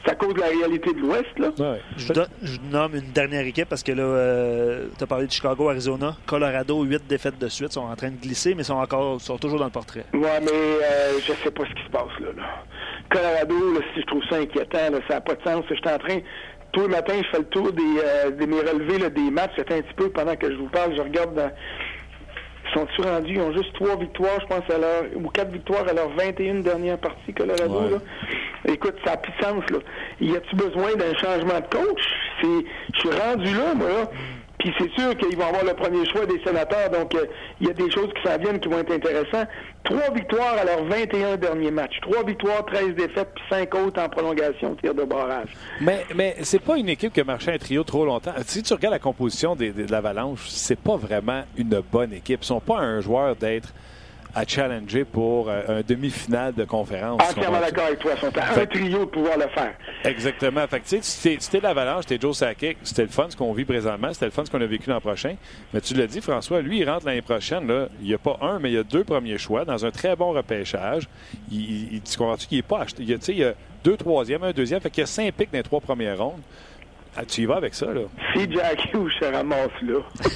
[0.05, 1.39] c'est à, cause de la réalité de l'Ouest.
[1.39, 1.51] là.
[1.97, 6.17] Je, nomme une dernière équipe parce que là, euh, tu as parlé de Chicago, Arizona.
[6.27, 9.59] Colorado, 8 défaites de suite, sont en train de glisser, mais sont encore sont toujours
[9.59, 10.05] dans le portrait.
[10.15, 12.43] Oui, mais euh, je sais pas ce qui se passe là.
[13.11, 15.65] Colorado, là, si je trouve ça inquiétant, là, ça n'a pas de sens.
[15.69, 16.19] Je suis en train
[16.73, 19.53] tous les matins, je fais le tour des, euh, des mes relevés des matchs.
[19.57, 21.51] C'est un petit peu pendant que je vous parle, je regarde dans,
[22.75, 25.87] ils sont rendus, ils ont juste trois victoires, je pense, à leur, ou quatre victoires
[25.89, 27.91] à leur 21 dernières parties, Colorado.
[27.91, 27.99] Là.
[28.73, 29.79] Écoute, ça a plus de sens, là.
[30.21, 32.03] Y a-tu besoin d'un changement de coach?
[32.41, 32.65] C'est,
[32.95, 34.11] je suis rendu là, moi, là.
[34.67, 37.27] Puis c'est sûr qu'ils vont avoir le premier choix des sénateurs, donc euh,
[37.61, 39.47] il y a des choses qui s'en viennent qui vont être intéressantes.
[39.85, 42.01] Trois victoires à leurs 21 derniers matchs.
[42.03, 45.51] Trois victoires, 13 défaites, puis cinq autres en prolongation, tir de barrage.
[45.81, 48.33] Mais, mais c'est pas une équipe qui a marché un trio trop longtemps.
[48.45, 52.41] Si tu regardes la composition de l'Avalanche, c'est pas vraiment une bonne équipe.
[52.43, 53.73] Ils sont pas un joueur d'être
[54.37, 57.23] à challenger pour euh, un demi-finale de conférence.
[57.23, 58.13] Entièrement d'accord avec toi.
[58.15, 58.61] Ils sont à fait...
[58.61, 59.75] un trio de pouvoir le faire.
[60.05, 60.67] Exactement.
[60.69, 63.65] Fait que, tu sais, c'était l'Avalanche, c'était Joe Sakic, c'était le fun ce qu'on vit
[63.65, 65.37] présentement, c'était le fun ce qu'on a vécu l'an prochain.
[65.73, 67.67] Mais tu l'as dit, François, lui, il rentre l'année prochaine.
[67.67, 69.91] Là, il n'y a pas un, mais il y a deux premiers choix dans un
[69.91, 71.09] très bon repêchage.
[71.51, 73.03] Il, il, tu comprends-tu qu'il n'est pas acheté?
[73.05, 74.83] Il y, a, il y a deux troisièmes, un deuxième.
[74.83, 76.43] Fait qu'il y a cinq pics dans les trois premières rondes.
[77.19, 78.03] Ah, tu y vas avec ça, là?
[78.35, 79.95] Si Jack Hughes se ramasse là.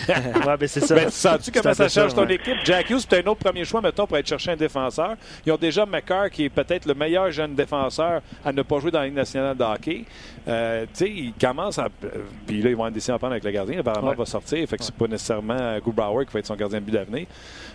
[0.47, 0.95] ouais, ben c'est ça.
[0.95, 2.37] Ben, sens-tu comment ça change ton ouais.
[2.37, 2.57] équipe?
[2.65, 5.17] Jack Hughes, c'est un autre premier choix, mettons, pour aller chercher un défenseur.
[5.45, 8.91] Ils ont déjà McCarr, qui est peut-être le meilleur jeune défenseur à ne pas jouer
[8.91, 10.05] dans la Ligue nationale de hockey.
[10.49, 11.89] Euh, tu sais, il commence à.
[12.47, 13.81] Puis là, ils vont en décider à prendre avec le gardien.
[13.81, 14.15] Apparemment, ouais.
[14.15, 14.67] il va sortir.
[14.67, 17.27] Fait que c'est pas nécessairement Grubauer qui va être son gardien de but d'avenir.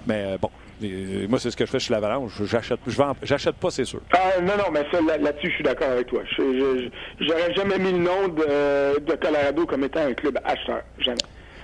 [0.08, 0.50] Mais euh, bon,
[0.84, 2.34] et moi, c'est ce que je fais chez l'Avalanche.
[2.44, 2.80] J'achète,
[3.24, 4.02] j'achète pas, c'est sûr.
[4.14, 6.22] Ah, non, non, mais ça, là, là-dessus, je suis d'accord avec toi.
[6.38, 6.90] Je,
[7.22, 10.82] j'aurais jamais mis le nom de, de Colorado comme étant un club acheteur.
[11.00, 11.18] Jamais.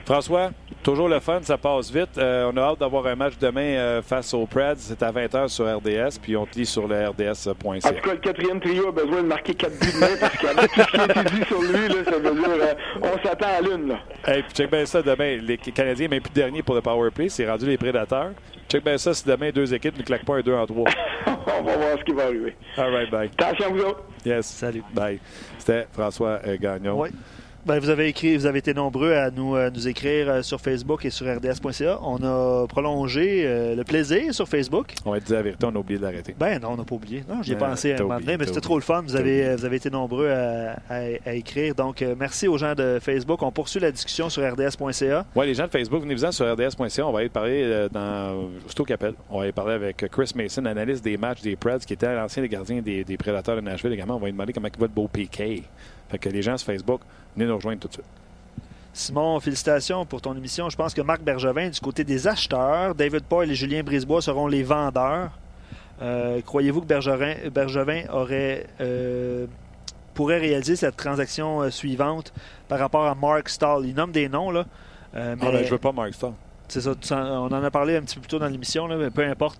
[0.05, 0.51] François,
[0.84, 2.17] toujours le fun, ça passe vite.
[2.17, 4.75] Euh, on a hâte d'avoir un match demain euh, face aux Preds.
[4.77, 7.51] C'est à 20h sur RDS, puis on te lit sur le RDS.ca.
[7.53, 10.71] En tout cas, le quatrième trio a besoin de marquer 4 buts demain, parce qu'avec
[10.71, 13.47] tout ce qui a été dit sur lui, là, ça veut dire euh, on s'attend
[13.57, 13.89] à l'une.
[13.89, 13.99] Là.
[14.25, 15.38] Hey, puis check bien ça demain.
[15.38, 18.32] Les Canadiens, même plus dernier pour le power play, c'est rendu les prédateurs.
[18.69, 20.89] Check bien ça si demain deux équipes ne claquent pas un 2 en 3.
[21.27, 22.55] on va voir ce qui va arriver.
[22.77, 23.29] All right, bye.
[23.38, 24.03] Attention à vous autres.
[24.25, 24.45] Yes.
[24.45, 24.84] Salut.
[24.93, 25.19] Bye.
[25.62, 27.05] C'était François euh, Gagnon.
[27.66, 30.59] Ben, vous avez écrit, vous avez été nombreux à nous, à nous écrire euh, sur
[30.59, 31.99] Facebook et sur RDS.ca.
[32.01, 34.95] On a prolongé euh, le plaisir sur Facebook.
[35.05, 36.36] On va te dire la vérité, on a oublié de l'arrêter.
[36.39, 37.24] Ben non, on n'a pas oublié.
[37.30, 39.03] Non, j'y ai pensé à un moment donné, mais c'était trop le fun.
[39.03, 41.76] Vous avez, vous avez été nombreux à, à, à écrire.
[41.76, 43.43] Donc, euh, merci aux gens de Facebook.
[43.43, 45.26] On poursuit la discussion sur RDS.ca.
[45.36, 47.05] Oui, les gens de Facebook, venez-vous-en sur RDS.ca.
[47.05, 49.14] On va aller parler euh, dans Sto Capel.
[49.30, 52.43] On va aller parler avec Chris Mason, analyste des matchs des Preds, qui était l'ancien
[52.47, 54.16] gardien des, des Prédateurs de Nashville également.
[54.16, 55.62] On va lui demander comment il va le beau PK.
[56.12, 57.01] Fait que les gens sur Facebook,
[57.36, 58.05] venez nous rejoindre tout de suite.
[58.93, 60.70] Simon, félicitations pour ton émission.
[60.70, 64.47] Je pense que Marc Bergevin, du côté des acheteurs, David Paul et Julien Brisebois seront
[64.47, 65.32] les vendeurs.
[66.01, 69.45] Euh, Croyez-vous que Bergevin, Bergevin aurait, euh,
[70.14, 72.34] pourrait réaliser cette transaction euh, suivante
[72.68, 73.86] par rapport à Mark Stahl?
[73.86, 74.66] Il nomme des noms, là.
[75.14, 75.36] Mais...
[75.41, 76.34] Ah, ben, je veux pas Mark Stahl.
[76.68, 79.26] C'est ça, on en a parlé un petit peu plus tôt dans l'émission, mais peu
[79.26, 79.59] importe.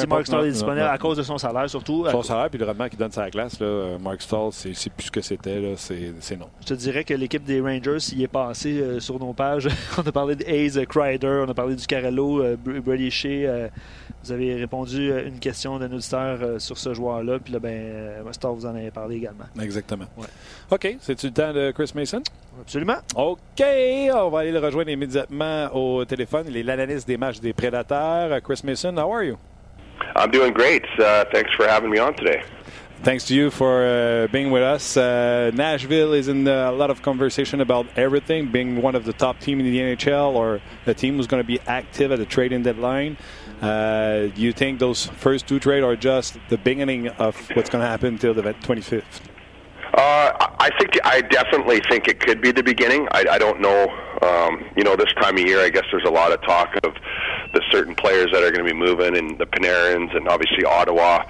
[0.00, 2.06] Si Mark Stahl est disponible à cause de son salaire, surtout.
[2.10, 5.10] Son salaire puis le rendement qu'il donne la glace, là, Mark Stahl, c'est plus ce
[5.10, 5.74] que c'était.
[5.76, 6.48] C'est non.
[6.60, 9.68] Je te dirais que l'équipe des Rangers y est passée euh, sur nos pages.
[9.98, 13.28] on a parlé de Hayes Crider, on a parlé du Carello, euh, Brady Shea.
[13.28, 13.68] Euh,
[14.22, 17.40] vous avez répondu à une question d'un auditeur euh, sur ce joueur-là.
[17.40, 19.46] Puis là, ben, Stahl, vous en avez parlé également.
[19.60, 20.06] Exactement.
[20.16, 20.28] Ouais.
[20.70, 20.96] OK.
[21.00, 22.22] C'est-tu le temps de Chris Mason?
[22.60, 22.98] Absolument.
[23.16, 23.64] OK.
[24.14, 26.46] On va aller le rejoindre immédiatement au téléphone.
[26.48, 28.40] Il est l'analyste des matchs des Prédateurs.
[28.42, 29.36] Chris Mason, how are you?
[30.16, 30.84] I'm doing great.
[30.98, 32.42] Uh, thanks for having me on today.
[33.02, 34.96] Thanks to you for uh, being with us.
[34.96, 39.40] Uh, Nashville is in a lot of conversation about everything, being one of the top
[39.40, 42.62] team in the NHL or a team who's going to be active at the trading
[42.62, 43.16] deadline.
[43.60, 47.82] Uh, do you think those first two trades are just the beginning of what's going
[47.82, 49.31] to happen until the 25th?
[49.94, 53.08] Uh, I think I definitely think it could be the beginning.
[53.12, 53.88] I, I don't know.
[54.22, 56.94] Um, you know, this time of year, I guess there's a lot of talk of
[57.52, 61.24] the certain players that are going to be moving, and the Panarins, and obviously Ottawa,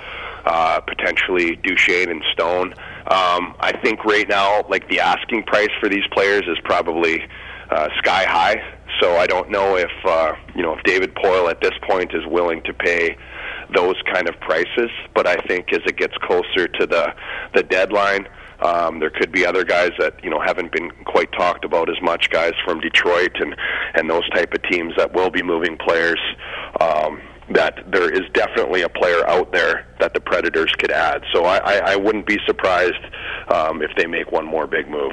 [0.44, 2.74] uh, potentially Duchesne and Stone.
[3.10, 7.20] Um, I think right now, like the asking price for these players is probably
[7.70, 8.62] uh, sky high.
[9.00, 12.24] So I don't know if uh, you know if David Poyle at this point is
[12.26, 13.16] willing to pay
[13.74, 14.90] those kind of prices.
[15.14, 17.12] But I think as it gets closer to the
[17.56, 18.28] the deadline.
[18.62, 22.00] Um, there could be other guys that you know haven't been quite talked about as
[22.02, 23.56] much, guys from Detroit and
[23.94, 26.20] and those type of teams that will be moving players.
[26.80, 31.22] Um, that there is definitely a player out there that the Predators could add.
[31.34, 33.04] So I, I, I wouldn't be surprised
[33.52, 35.12] um, if they make one more big move.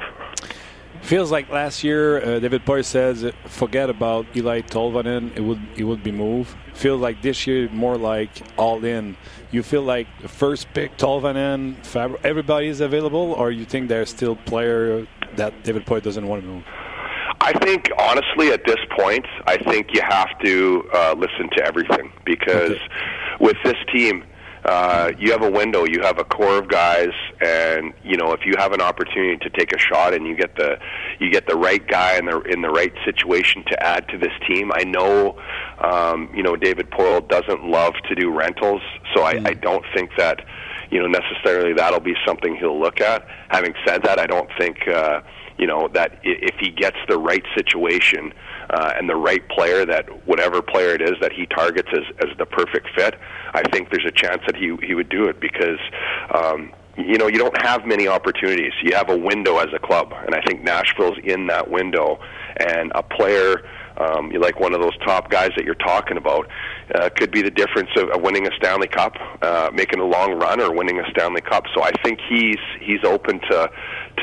[1.10, 5.36] Feels like last year, uh, David Poy says, forget about Eli Tolvanen.
[5.36, 6.55] It would it would be moved.
[6.76, 9.18] Feels like this year more like all in.
[9.49, 14.12] You feel like the first pick Tolvanen, Fab- everybody is available, or you think there's
[14.12, 16.64] still player that David Poy doesn't want to move?
[17.41, 22.14] I think honestly, at this point, I think you have to uh, listen to everything
[22.24, 23.38] because okay.
[23.39, 24.24] with this team,
[24.66, 28.45] uh, you have a window, you have a core of guys, and you know if
[28.45, 30.78] you have an opportunity to take a shot and you get the
[31.20, 34.34] you get the right guy in the in the right situation to add to this
[34.47, 34.72] team.
[34.74, 35.39] I know,
[35.80, 38.82] um, you know David Poyle doesn't love to do rentals,
[39.16, 39.47] so I, mm.
[39.47, 40.41] I don't think that
[40.91, 43.26] you know, necessarily that'll be something he'll look at.
[43.49, 44.88] Having said that, I don't think.
[44.88, 45.22] Uh,
[45.57, 48.32] you know that if he gets the right situation
[48.70, 52.38] uh, and the right player, that whatever player it is that he targets as, as
[52.38, 53.15] the perfect fit,
[53.53, 55.80] I think there's a chance that he he would do it because.
[56.34, 58.74] Um, you know, you don't have many opportunities.
[58.84, 62.20] You have a window as a club, and I think Nashville's in that window.
[62.57, 63.63] And a player,
[63.95, 66.49] um, you like one of those top guys that you're talking about,
[66.95, 70.34] uh, could be the difference of, of winning a Stanley Cup, uh, making a long
[70.34, 71.63] run, or winning a Stanley Cup.
[71.74, 73.72] So I think he's he's open to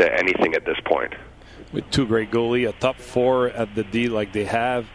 [0.01, 1.15] to anything at this point
[1.73, 4.87] with two great goalie, a top four at the D like they have.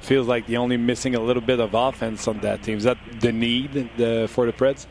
[0.00, 2.78] Feels like they're only missing a little bit of offense on that team.
[2.78, 4.86] Is that the need the, for the Preds?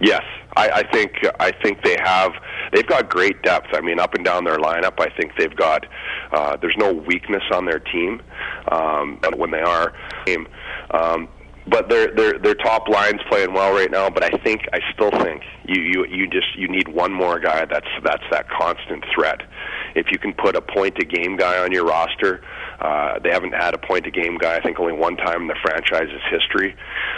[0.00, 0.22] Yes,
[0.56, 2.32] I, I think I think they have.
[2.72, 3.68] They've got great depth.
[3.72, 5.86] I mean, up and down their lineup, I think they've got.
[6.32, 8.20] Uh, there's no weakness on their team
[8.72, 9.92] um, when they are.
[10.90, 11.28] Um,
[11.66, 14.10] but their their their top line's playing well right now.
[14.10, 17.64] But I think I still think you you you just you need one more guy
[17.64, 19.42] that's that's that constant threat.
[19.94, 22.42] If you can put a point a game guy on your roster,
[22.80, 24.56] uh, they haven't had a point a game guy.
[24.56, 26.76] I think only one time in the franchise's history.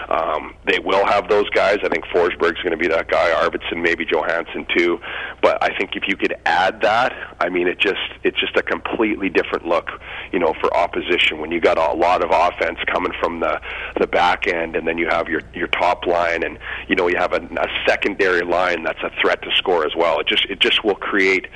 [0.08, 1.78] Um, they will have those guys.
[1.82, 3.30] I think Forsberg's going to be that guy.
[3.30, 5.00] Arvidsson, maybe Johansson too.
[5.42, 8.62] But I think if you could add that, I mean, it just it's just a
[8.62, 9.88] completely different look,
[10.32, 13.60] you know, for opposition when you got a lot of offense coming from the
[13.98, 16.58] the back end, and then you have your your top line, and
[16.88, 20.20] you know you have a, a secondary line that's a threat to score as well.
[20.20, 21.46] It just it just will create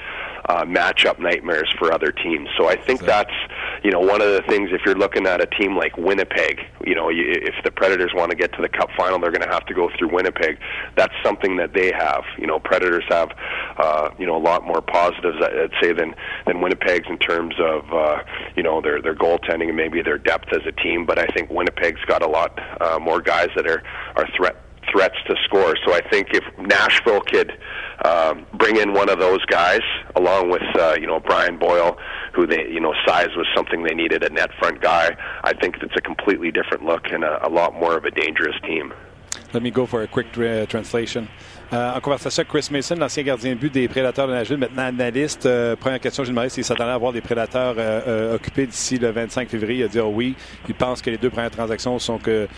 [0.51, 2.49] uh, matchup nightmares for other teams.
[2.59, 3.33] So I think that's
[3.85, 6.97] you know one of the things if you're looking at a team like Winnipeg, you
[6.97, 9.53] know you, if the Predators want to get to the Cup final, they're going to
[9.53, 10.59] have to go through Winnipeg.
[10.97, 12.25] That's something that they have.
[12.37, 13.31] You know, Predators have
[13.79, 17.85] uh, you know a lot more positives I'd say than than Winnipeg's in terms of
[17.93, 18.23] uh,
[18.57, 21.07] you know their their goaltending and maybe their depth as a team.
[21.07, 23.85] But I think Winnipeg's got a lot uh, more guys that are
[24.17, 24.57] are threat
[24.91, 25.75] threats to score.
[25.87, 27.53] So I think if Nashville could
[28.05, 29.81] um, bring in one of those guys
[30.17, 31.97] along with uh, you know Brian Boyle,
[32.35, 35.17] who they you know size was something they needed a net front guy.
[35.45, 38.57] I think it's a completely different look and a, a lot more of a dangerous
[38.63, 38.93] team.
[39.53, 41.29] Let me go for a quick uh, translation.
[41.73, 44.87] Euh, en conversation avec Chris Mason, l'ancien gardien de but des Prédateurs de Nashville, maintenant
[44.87, 45.47] analyste.
[45.47, 49.11] Euh, première question, j'ai demandé s'il s'attendait à avoir des Prédateurs euh, occupés d'ici le
[49.11, 49.81] 25 février.
[49.81, 50.35] Il a dit oh oui.
[50.69, 52.49] Il pense que les deux premières transactions sont que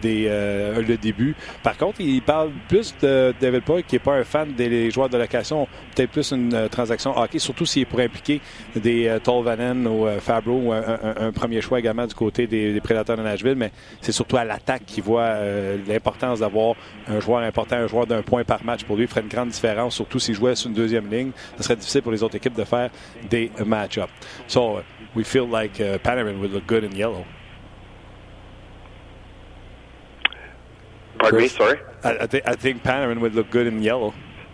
[0.00, 1.34] des, le début.
[1.62, 5.10] Par contre, il parle plus de David Poy, qui n'est pas un fan des joueurs
[5.10, 5.68] de location.
[5.94, 8.40] Peut-être plus une transaction hockey, surtout s'il pourrait impliquer
[8.74, 13.56] des Tolvanen ou Fabro ou un, premier choix également du côté des, Prédateurs de Nashville.
[13.56, 13.70] Mais
[14.00, 15.34] c'est surtout à l'attaque qu'il voit
[15.86, 16.74] l'importance d'avoir
[17.06, 19.94] un joueur important, un joueur d'un point par match pour lui ferait une grande différence,
[19.94, 21.32] surtout s'il jouait sur une deuxième ligne.
[21.56, 22.90] Ce serait difficile pour les autres équipes de faire
[23.28, 24.12] des match-ups.
[24.46, 24.82] So, uh,
[25.14, 27.24] we feel like uh, Panarin would look good in yellow.
[31.18, 31.78] Pardon me, sorry?
[32.04, 34.12] I, I, th- I think Panarin would look good in yellow.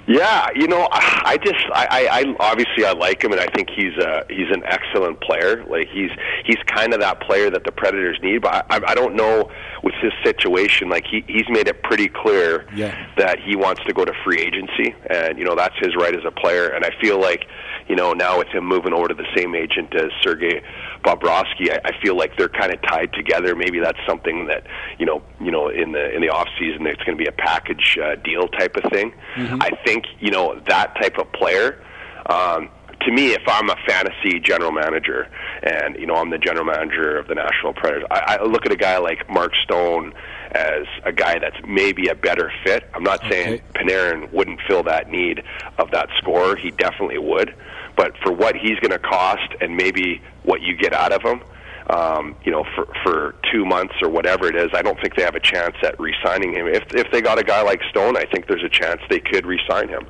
[0.09, 3.69] Yeah, you know, I just, I, I, I obviously I like him, and I think
[3.69, 5.63] he's a he's an excellent player.
[5.69, 6.11] Like he's
[6.47, 8.41] he's kind of that player that the Predators need.
[8.41, 9.51] But I, I don't know
[9.83, 10.89] with his situation.
[10.89, 12.97] Like he he's made it pretty clear yeah.
[13.19, 16.25] that he wants to go to free agency, and you know that's his right as
[16.27, 16.69] a player.
[16.69, 17.45] And I feel like
[17.89, 20.63] you know, now with him moving over to the same agent as Sergei
[21.05, 23.57] Bobrovsky, I, I feel like they're kind of tied together.
[23.57, 24.65] Maybe that's something that
[24.99, 27.33] you know, you know, in the in the off season, it's going to be a
[27.33, 29.13] package uh, deal type of thing.
[29.37, 29.63] Mm-hmm.
[29.63, 31.83] I think you know that type of player.
[32.27, 32.69] Um,
[33.03, 35.29] to me, if I'm a fantasy general manager
[35.63, 38.73] and you know I'm the general manager of the National Predators, I, I look at
[38.73, 40.15] a guy like Mark Stone
[40.53, 42.89] as a guy that's maybe a better fit.
[42.95, 43.31] I'm not okay.
[43.31, 45.43] saying Panarin wouldn't fill that need
[45.79, 46.57] of that scorer.
[46.57, 47.55] He definitely would.
[47.97, 51.43] But for what he's going to cost and maybe what you get out of him,
[51.91, 55.23] um, you know, for for two months or whatever it is, I don't think they
[55.23, 56.67] have a chance at re-signing him.
[56.67, 59.47] If if they got a guy like Stone, I think there's a chance they could
[59.47, 60.07] re-sign him.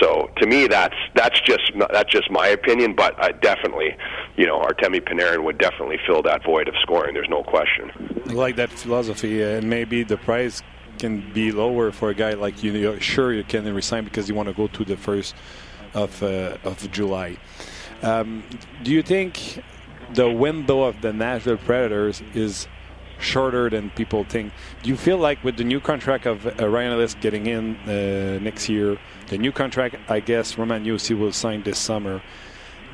[0.00, 2.94] So to me, that's that's just that's just my opinion.
[2.94, 3.96] But uh, definitely,
[4.36, 7.14] you know, Artemi Panarin would definitely fill that void of scoring.
[7.14, 7.90] There's no question.
[8.28, 10.62] I like that philosophy, and maybe the price
[10.98, 12.72] can be lower for a guy like you.
[12.72, 15.34] You're sure you can resign because you want to go to the first
[15.94, 17.38] of uh, of July.
[18.02, 18.44] Um,
[18.82, 19.62] do you think
[20.14, 22.68] the window of the Nashville Predators is
[23.18, 24.52] shorter than people think?
[24.82, 28.38] Do you feel like with the new contract of uh, Ryan Ellis getting in uh,
[28.42, 28.98] next year,
[29.28, 32.22] the new contract, I guess Roman Yossi will sign this summer.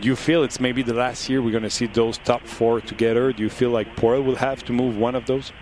[0.00, 2.80] Do you feel it's maybe the last year we're going to see those top four
[2.80, 3.32] together?
[3.32, 5.52] Do you feel like Poyle will have to move one of those?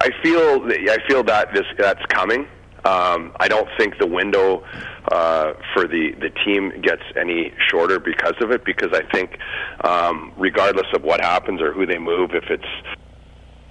[0.00, 2.46] I feel I feel that this that's coming.
[2.84, 4.64] Um, I don't think the window
[5.10, 8.64] uh, for the, the team gets any shorter because of it.
[8.64, 9.38] Because I think,
[9.84, 12.98] um, regardless of what happens or who they move, if it's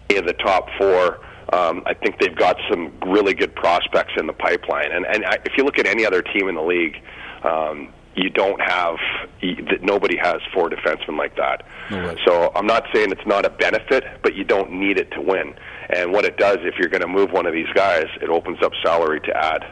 [0.10, 1.20] in the top four
[1.54, 4.92] um, I think they've got some really good prospects in the pipeline.
[4.92, 6.98] And and I, if you look at any other team in the league,
[7.44, 8.98] um, you don't have
[9.42, 11.66] that nobody has four defensemen like that.
[11.90, 15.22] No so I'm not saying it's not a benefit, but you don't need it to
[15.22, 15.54] win.
[15.90, 18.62] And what it does, if you're going to move one of these guys, it opens
[18.62, 19.64] up salary to add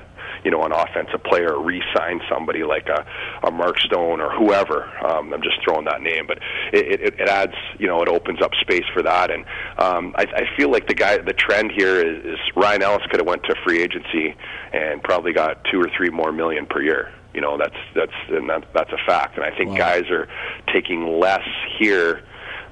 [0.45, 3.05] you know, an offensive player, re-sign somebody like a,
[3.45, 4.85] a Mark Stone or whoever.
[5.05, 6.37] Um, I'm just throwing that name, but
[6.71, 9.31] it, it, it adds, you know, it opens up space for that.
[9.31, 9.43] And
[9.79, 13.19] um, I, I feel like the guy, the trend here is, is Ryan Ellis could
[13.19, 14.35] have went to free agency
[14.71, 17.11] and probably got two or three more million per year.
[17.33, 19.35] You know, that's that's and that, that's a fact.
[19.35, 19.77] And I think wow.
[19.77, 20.29] guys are
[20.71, 21.45] taking less
[21.77, 22.23] here.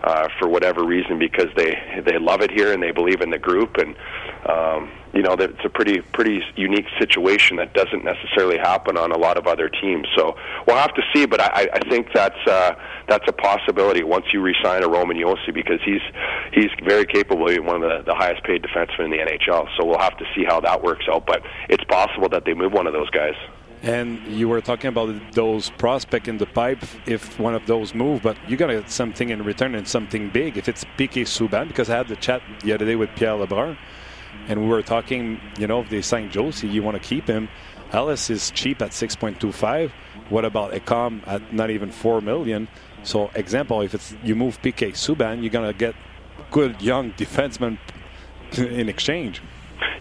[0.04, 3.39] Uh, for whatever reason, because they they love it here and they believe in the
[3.39, 3.95] group, and
[4.49, 9.14] um, you know that it's a pretty pretty unique situation that doesn't necessarily happen on
[9.14, 10.06] a lot of other teams.
[10.18, 10.36] So
[10.68, 12.76] we'll have to see, but I, I think that's uh,
[13.08, 16.01] that's a possibility once you re-sign a Roman Josi because he's
[16.51, 19.70] he's very capable, he's one of the, the highest paid defensemen in the NHL.
[19.78, 22.74] So we'll have to see how that works out, but it's possible that they move
[22.74, 23.36] one of those guys.
[23.84, 26.81] And you were talking about those prospect in the pipe.
[27.05, 30.29] If one of those move, but you got to get something in return and something
[30.29, 30.57] big.
[30.57, 33.77] If it's PK Subban, because I had the chat the other day with Pierre Lebrun,
[34.47, 37.49] and we were talking, you know, if they sign Josi, you want to keep him.
[37.91, 39.91] Ellis is cheap at 6.25.
[40.29, 42.69] What about Ekholm at not even 4 million?
[43.03, 45.93] So, example, if it's you move PK Subban, you're going to get
[46.51, 47.77] good young defensemen
[48.57, 49.41] in exchange.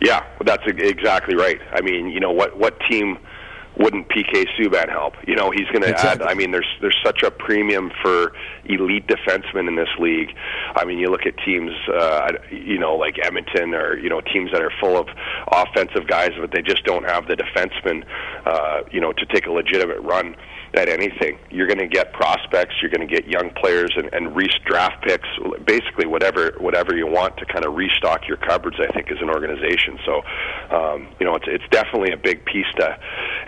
[0.00, 1.60] Yeah, that's exactly right.
[1.72, 3.18] I mean, you know, what, what team–
[3.76, 5.14] wouldn't PK Subban help?
[5.26, 6.26] You know, he's going to exactly.
[6.26, 6.30] add.
[6.30, 8.32] I mean, there's there's such a premium for
[8.64, 10.30] elite defensemen in this league.
[10.76, 14.50] I mean, you look at teams, uh, you know, like Edmonton or you know teams
[14.52, 15.08] that are full of
[15.50, 18.04] offensive guys, but they just don't have the defensemen,
[18.46, 20.36] uh, you know, to take a legitimate run
[20.74, 21.38] at anything.
[21.50, 25.04] You're going to get prospects, you're going to get young players, and, and re draft
[25.04, 25.28] picks.
[25.66, 28.76] Basically, whatever whatever you want to kind of restock your cupboards.
[28.80, 29.98] I think as an organization.
[30.04, 30.22] So,
[30.74, 32.98] um, you know, it's it's definitely a big piece to,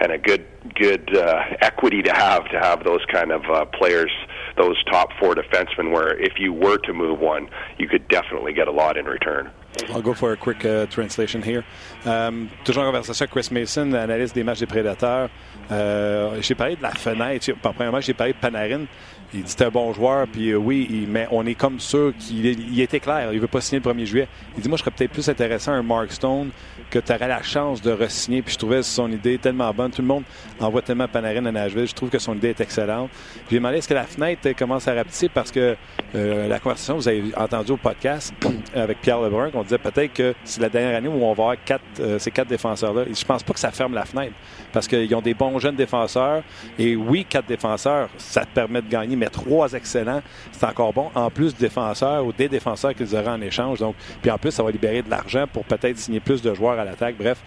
[0.01, 4.13] and a good good uh, equity to have to have those kind of uh, players,
[4.57, 5.93] those top four defensemen.
[5.93, 7.49] Where if you were to move one,
[7.79, 9.51] you could definitely get a lot in return.
[9.91, 11.65] I'll go for a quick uh, translation here.
[12.05, 15.31] Um, toujours en conversation Chris Mason, analyse des matchs des Prédateurs.
[15.71, 17.51] Euh, j'ai parlé de la fenêtre.
[17.63, 18.85] Premièrement, j'ai parlé de Panarin.
[19.33, 22.81] Il dit un bon joueur, puis euh, oui, mais on est comme sûr qu'il il
[22.81, 23.33] était clair.
[23.33, 24.29] Il veut pas signer le 1er juillet.
[24.57, 26.51] Il dit moi, je serais peut-être plus intéressant un Mark Stone
[26.91, 28.43] que tu aurais la chance de re-signer.
[28.43, 29.91] Puis je trouvais son idée tellement bonne.
[29.91, 30.25] Tout le monde
[30.61, 31.87] envoie tellement Panarin à Nashville.
[31.87, 33.11] Je trouve que son idée est excellente.
[33.51, 35.77] J'ai demandé est-ce que la fenêtre commence à rapetisser parce que
[36.15, 38.33] euh, la conversation, vous avez entendu au podcast
[38.75, 41.57] avec Pierre Lebrun, qu'on disait peut-être que c'est la dernière année où on va avoir
[41.65, 43.05] quatre, euh, ces quatre défenseurs-là.
[43.13, 44.35] Je pense pas que ça ferme la fenêtre
[44.73, 46.43] parce qu'ils ont des bons jeunes défenseurs.
[46.79, 50.23] Et oui, quatre défenseurs, ça te permet de gagner, mais trois excellents,
[50.53, 51.11] c'est encore bon.
[51.15, 53.79] En plus défenseurs ou des défenseurs qu'ils auraient en échange.
[53.79, 56.74] Donc, puis en plus, ça va libérer de l'argent pour peut-être signer plus de joueurs
[56.79, 57.17] à l'attaque.
[57.19, 57.43] Bref,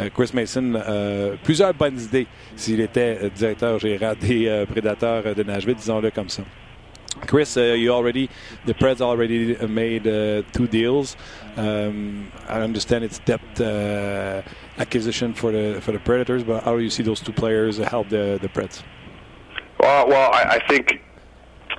[0.00, 2.26] euh, Chris Mason, euh, plusieurs bonnes idées
[2.56, 6.42] s'il était euh, directeur gérant des prédateurs de Nashville, disons-le comme ça.
[7.26, 8.28] Chris, uh, you already
[8.66, 11.16] the Preds already made uh, two deals.
[11.56, 14.42] Um, I understand it's depth uh,
[14.78, 18.08] acquisition for the for the Predators, but how do you see those two players help
[18.08, 18.82] the the Preds?
[19.80, 21.00] Well, well, I, I think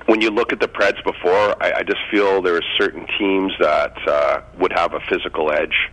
[0.06, 3.52] when you look at the Preds before, I, I just feel there are certain teams
[3.60, 5.88] that uh, would have a physical edge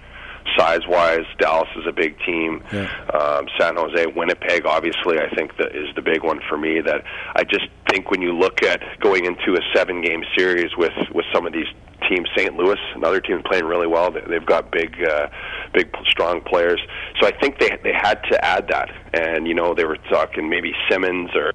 [0.58, 2.64] size wise, Dallas is a big team.
[2.72, 2.89] Yeah.
[3.14, 6.82] Um, San Jose, Winnipeg, obviously, I think that is the big one for me.
[6.82, 7.04] That
[7.36, 11.26] I just think when you look at going into a seven game series with with
[11.34, 11.68] some of these
[12.08, 12.55] team, St.
[12.55, 14.12] Louis, another team playing really well.
[14.12, 15.28] They've got big, uh,
[15.74, 16.80] big, strong players.
[17.20, 18.89] So I think they they had to add that.
[19.14, 21.51] And you know they were talking maybe Simmons or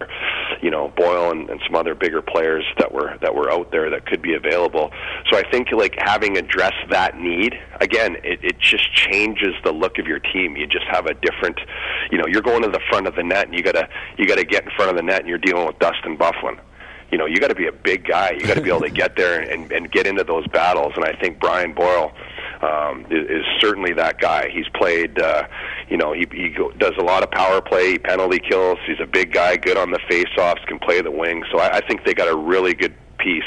[0.62, 3.90] you know Boyle and, and some other bigger players that were that were out there
[3.90, 4.90] that could be available.
[5.30, 9.98] So I think like having addressed that need again, it, it just changes the look
[9.98, 10.56] of your team.
[10.56, 11.58] You just have a different,
[12.10, 14.44] you know, you're going to the front of the net and you gotta you gotta
[14.44, 16.58] get in front of the net and you're dealing with Dustin Bufflin
[17.12, 18.30] you know, you got to be a big guy.
[18.30, 20.94] You got to be able to get there and, and get into those battles.
[20.96, 22.10] And I think Brian Boyle
[22.62, 24.48] um, is, is certainly that guy.
[24.48, 25.46] He's played, uh,
[25.90, 28.78] you know, he, he go, does a lot of power play, penalty kills.
[28.86, 31.44] He's a big guy, good on the face-offs, can play the wing.
[31.52, 33.42] So I, I think they got a really good piece.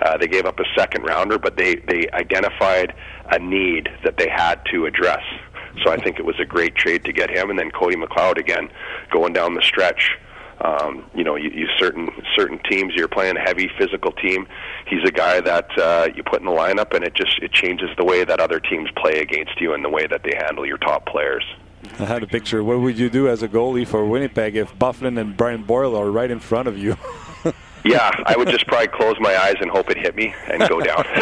[0.00, 2.94] Uh, they gave up a second rounder, but they they identified
[3.30, 5.22] a need that they had to address.
[5.84, 8.38] So I think it was a great trade to get him, and then Cody McLeod
[8.38, 8.70] again
[9.10, 10.12] going down the stretch
[10.62, 14.46] um, you know, you, you certain certain teams you're playing a heavy physical team.
[14.86, 17.90] He's a guy that uh, you put in the lineup, and it just it changes
[17.98, 20.78] the way that other teams play against you and the way that they handle your
[20.78, 21.44] top players.
[21.98, 22.62] I had a picture.
[22.62, 26.10] What would you do as a goalie for Winnipeg if Bufflin and Brian Boyle are
[26.10, 26.96] right in front of you?
[27.84, 30.80] Yeah, I would just probably close my eyes and hope it hit me and go
[30.80, 31.04] down.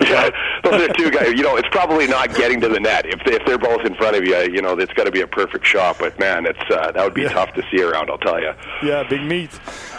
[0.00, 0.30] yeah,
[0.64, 1.32] those are two guys.
[1.34, 3.94] You know, it's probably not getting to the net if they, if they're both in
[3.94, 4.36] front of you.
[4.52, 5.98] You know, it's got to be a perfect shot.
[5.98, 7.32] But man, it's uh, that would be yeah.
[7.32, 8.10] tough to see around.
[8.10, 8.52] I'll tell you.
[8.82, 9.50] Yeah, big meat.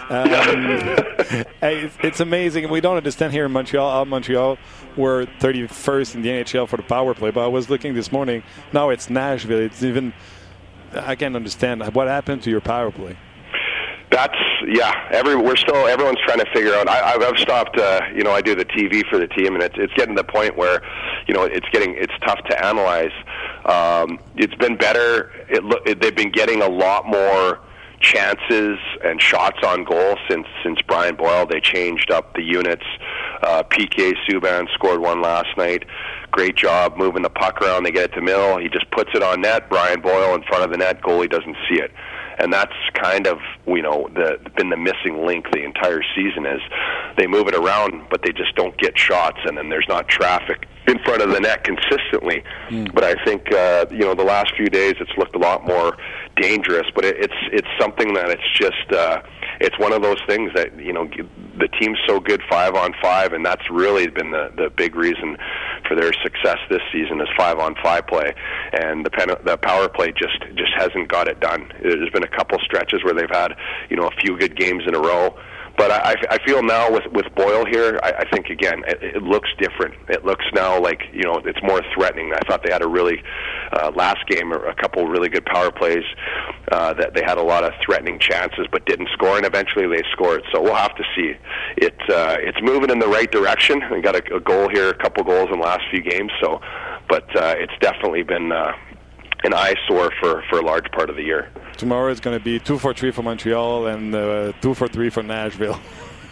[0.10, 0.28] Um,
[1.62, 2.70] hey, it's amazing.
[2.70, 4.06] We don't understand here in Montreal.
[4.06, 4.58] Montreal,
[4.98, 7.30] we're 31st in the NHL for the power play.
[7.30, 8.42] But I was looking this morning.
[8.74, 9.60] Now it's Nashville.
[9.60, 10.14] It's even.
[10.92, 13.16] I can't understand what happened to your power play
[14.12, 14.38] that's
[14.68, 15.08] yeah.
[15.12, 16.88] Every we're still everyone's trying to figure out.
[16.88, 17.78] I, I've stopped.
[17.78, 20.24] Uh, you know, I do the TV for the team, and it's it's getting to
[20.24, 20.82] the point where,
[21.28, 23.12] you know, it's getting it's tough to analyze.
[23.66, 25.32] Um, it's been better.
[25.50, 27.60] It, it they've been getting a lot more
[28.02, 31.46] chances and shots on goal since since Brian Boyle.
[31.46, 32.86] They changed up the units.
[33.44, 35.86] Uh, PK Subban scored one last night.
[36.32, 37.84] Great job moving the puck around.
[37.84, 38.58] They get it to Mill.
[38.58, 39.70] He just puts it on net.
[39.70, 41.02] Brian Boyle in front of the net.
[41.02, 41.92] Goalie doesn't see it
[42.40, 43.38] and that's kind of
[43.68, 46.62] you know the been the missing link the entire season is
[47.18, 50.68] they move it around but they just don't get shots and then there's not traffic
[50.88, 52.92] in front of the net consistently mm.
[52.94, 55.98] but I think uh, you know the last few days it's looked a lot more
[56.38, 59.22] dangerous but it, it's it's something that it's just uh,
[59.60, 61.10] it's one of those things that you know
[61.58, 65.38] the team's so good five on five, and that's really been the the big reason
[65.90, 68.32] for their success this season is five on five play,
[68.72, 71.68] and the pen, the power play just just hasn't got it done.
[71.82, 73.56] There's been a couple stretches where they've had
[73.90, 75.36] you know a few good games in a row
[75.80, 79.24] but I, I feel now with with Boyle here, I, I think again it, it
[79.24, 79.96] looks different.
[80.10, 82.34] It looks now like you know it's more threatening.
[82.34, 83.24] I thought they had a really
[83.72, 86.04] uh, last game a couple really good power plays
[86.74, 90.04] uh, that they had a lot of threatening chances but didn't score, and eventually they
[90.12, 90.44] scored.
[90.52, 91.36] So we'll have to see.
[91.78, 93.82] It uh, it's moving in the right direction.
[93.90, 96.32] We got a, a goal here, a couple goals in the last few games.
[96.42, 96.60] So,
[97.08, 98.52] but uh, it's definitely been.
[98.52, 98.74] Uh,
[99.44, 101.50] an eyesore for, for a large part of the year.
[101.78, 105.10] Tomorrow is going to be two for three for Montreal and uh, two for three
[105.10, 105.80] for Nashville.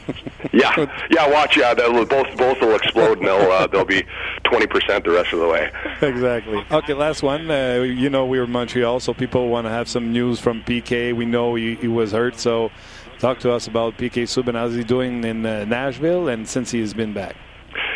[0.54, 1.30] yeah, yeah.
[1.30, 1.74] Watch, yeah.
[1.74, 4.04] Both both will explode, and they'll uh, they'll be
[4.46, 5.70] twenty percent the rest of the way.
[6.02, 6.64] Exactly.
[6.72, 7.50] Okay, last one.
[7.52, 11.14] Uh, you know, we were Montreal, so people want to have some news from PK.
[11.14, 12.72] We know he, he was hurt, so
[13.20, 14.54] talk to us about PK Subban.
[14.54, 17.36] How's he doing in uh, Nashville, and since he has been back?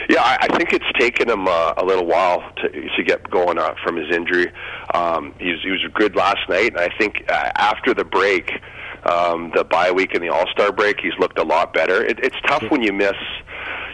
[0.09, 3.57] Yeah, I, I think it's taken him uh, a little while to to get going
[3.57, 4.51] uh, from his injury.
[4.93, 8.51] Um, he was he was good last night, and I think uh, after the break,
[9.03, 12.03] um, the bye week and the All Star break, he's looked a lot better.
[12.03, 13.15] It, it's tough when you miss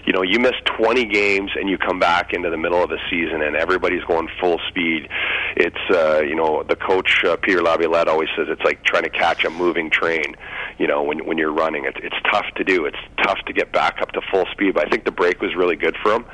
[0.08, 2.98] you know, you miss 20 games and you come back into the middle of the
[3.10, 5.10] season and everybody's going full speed.
[5.58, 9.10] It's, uh, you know, the coach, uh, Peter Laviolette, always says it's like trying to
[9.10, 10.38] catch a moving train,
[10.78, 11.84] you know, when, when you're running.
[11.84, 12.86] It's, it's tough to do.
[12.86, 14.76] It's tough to get back up to full speed.
[14.76, 16.26] But I think the break was really good for him.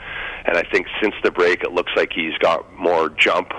[0.46, 3.54] And I think since the break, it looks like he's got more jump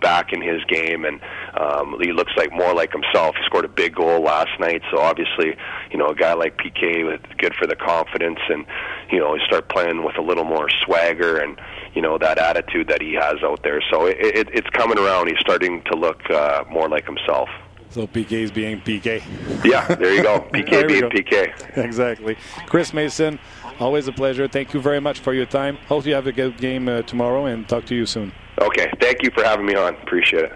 [0.00, 1.20] back in his game, and
[1.58, 3.34] um, he looks like more like himself.
[3.36, 5.56] He scored a big goal last night, so obviously,
[5.90, 8.66] you know, a guy like PK with good for the confidence, and
[9.10, 11.58] you know, he start playing with a little more swagger and
[11.94, 13.80] you know that attitude that he has out there.
[13.90, 15.28] So it, it, it's coming around.
[15.28, 17.48] He's starting to look uh, more like himself.
[17.90, 19.22] So PK's being PK.
[19.64, 20.40] Yeah, there you go.
[20.52, 21.10] PK being go.
[21.10, 21.76] PK.
[21.84, 22.36] Exactly.
[22.66, 23.38] Chris Mason,
[23.78, 24.48] always a pleasure.
[24.48, 25.76] Thank you very much for your time.
[25.86, 28.32] Hope you have a good game uh, tomorrow and talk to you soon.
[28.60, 28.90] Okay.
[29.00, 29.94] Thank you for having me on.
[29.94, 30.52] Appreciate it.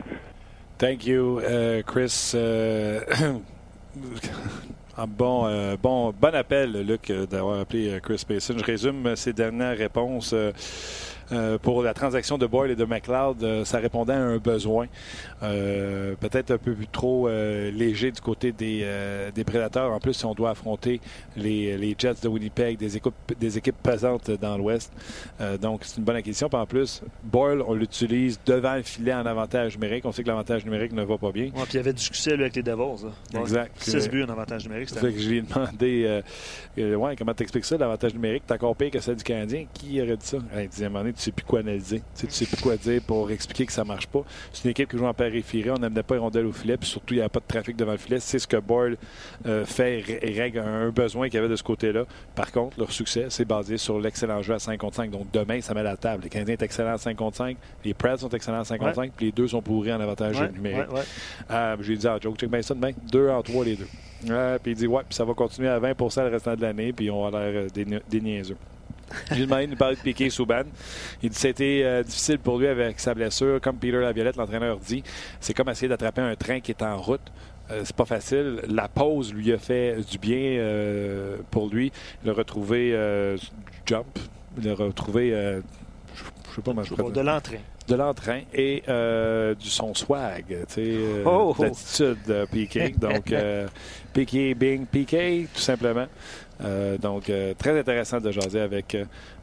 [0.78, 2.34] Thank you, uh, Chris.
[4.98, 8.58] Uh, bon, euh, bon, bon appel, Luc, d'avoir appelé euh, Chris Mason.
[8.58, 10.32] Je résume ses dernières réponses.
[10.32, 10.50] Euh,
[11.32, 14.86] euh, pour la transaction de Boyle et de McLeod, euh, ça répondait à un besoin.
[15.42, 18.86] Euh, peut-être un peu trop léger du côté des,
[19.34, 19.92] des, prédateurs.
[19.92, 21.00] En plus, si on doit affronter
[21.36, 24.92] les, les Jets de Winnipeg, des équipes, des équipes pesantes dans l'Ouest.
[25.60, 26.48] donc, c'est une bonne acquisition.
[26.48, 30.04] Puis en plus, Boyle, on l'utilise devant le filet en avantage numérique.
[30.04, 31.50] On sait que l'avantage numérique ne va pas bien.
[31.50, 33.06] puis il y avait du succès avec les Devils.
[33.34, 33.72] Exact.
[33.78, 34.88] 6 buts en avantage numérique.
[34.90, 36.22] C'est que je lui ai demandé
[36.76, 38.44] ouais, comment t'expliques ça, l'avantage numérique?
[38.46, 39.66] T'as encore pire que celle du Canadien.
[39.72, 40.38] Qui aurait dit ça?
[40.70, 40.88] Disait,
[41.18, 41.98] tu sais plus quoi analyser.
[41.98, 44.22] Tu sais, tu sais plus quoi dire pour expliquer que ça marche pas.
[44.52, 45.70] C'est une équipe qui joue en périphérie.
[45.70, 46.76] On n'amenait pas les rondelles au filet.
[46.76, 48.20] Puis surtout, il n'y a pas de trafic devant le filet.
[48.20, 48.96] C'est ce que Boyle
[49.46, 52.04] euh, fait et règle un besoin qu'il y avait de ce côté-là.
[52.36, 55.10] Par contre, leur succès, c'est basé sur l'excellent jeu à 5 contre 5.
[55.10, 56.22] Donc demain, ça met la table.
[56.22, 57.56] Les Canadiens sont excellents à 5 contre 5.
[57.84, 59.12] Les Preds sont excellents à 5 contre 5.
[59.16, 60.86] Puis les deux sont pourris en avantage numérique.
[61.50, 62.92] Euh, j'ai dit à Joe, check bien ça demain.
[63.10, 63.88] 2 en 3 les deux.
[64.62, 66.92] puis il dit, ouais, puis ça va continuer à 20% le restant de l'année.
[66.92, 68.56] Puis on va l'air des, des niaiseux.
[69.30, 70.62] De nous parler de Piqué Souban.
[71.22, 73.60] Il dit que c'était euh, difficile pour lui avec sa blessure.
[73.60, 75.02] Comme Peter Laviolette, l'entraîneur dit,
[75.40, 77.20] c'est comme essayer d'attraper un train qui est en route.
[77.70, 78.60] Euh, c'est pas facile.
[78.68, 81.92] La pause lui a fait du bien euh, pour lui.
[82.24, 82.90] Il a retrouvé
[83.36, 84.18] du jump.
[84.60, 85.30] Il a retrouvé.
[85.30, 87.58] je sais pas, De l'entrain.
[87.86, 91.54] de l'entrain et euh, du son swag, tu sais, euh, Oh!
[91.58, 92.90] l'attitude de Piqué.
[92.98, 93.66] Donc, euh,
[94.12, 96.06] Piqué, Bing, Piqué, tout simplement.
[96.62, 98.96] Euh, donc, euh, très intéressant de jaser avec,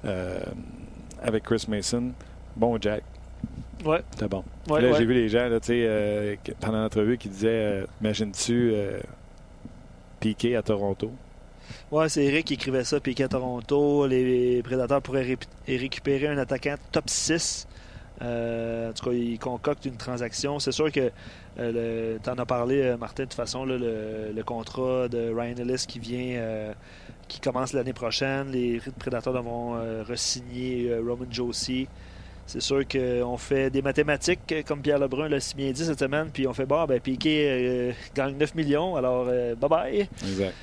[0.06, 0.40] euh,
[1.22, 2.12] avec Chris Mason.
[2.56, 3.04] Bon, Jack.
[3.86, 4.02] Ouais.
[4.12, 4.44] C'était bon.
[4.70, 4.98] Ouais, là, ouais.
[4.98, 9.00] j'ai vu les gens, là, tu sais, euh, pendant l'entrevue, qui disaient euh, Imagines-tu euh,
[10.20, 11.12] Piqué à Toronto?
[11.92, 15.38] Ouais, c'est Eric qui écrivait ça, puis qu'à Toronto, les Prédateurs pourraient ré-
[15.68, 17.68] récupérer un attaquant top 6.
[18.22, 20.60] Euh, en tout cas, ils concoctent une transaction.
[20.60, 21.12] C'est sûr que
[21.58, 25.86] tu en as parlé, Martin, de toute façon, là, le, le contrat de Ryan Ellis
[25.88, 26.74] qui vient,
[27.28, 28.52] qui commence l'année prochaine.
[28.52, 31.88] Les Prédateurs devront euh, re-signer euh, Roman Josie.
[32.48, 36.00] C'est sûr qu'on fait des mathématiques, euh, comme Pierre Lebrun l'a si bien dit cette
[36.00, 40.10] semaine, puis on fait bon, ben Piqué euh, gagne 9 millions, alors bye bye.
[40.24, 40.54] Exact.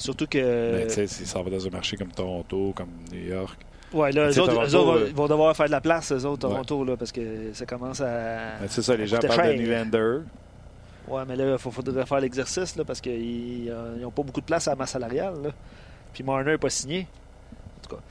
[0.00, 0.72] Surtout que.
[0.76, 3.58] Mais tu sais, si ça va dans un marché comme Toronto, comme New York.
[3.94, 6.24] Ouais, là, eux autres, Toronto, eux autres vont- vont devoir faire de la place, eux
[6.26, 6.52] autres, Ouais.
[6.54, 8.58] Toronto, là, parce que ça commence à.
[8.60, 9.56] Ben, c'est ça, les gens parlent de cher.
[9.58, 10.18] Nylander.
[11.08, 14.68] Ouais, mais là, il faudrait faire l'exercice, là, parce qu'ils n'ont pas beaucoup de place
[14.68, 15.50] à la masse salariale, là.
[16.12, 17.06] Puis Marner n'est pas signé.
[17.78, 18.02] En tout cas.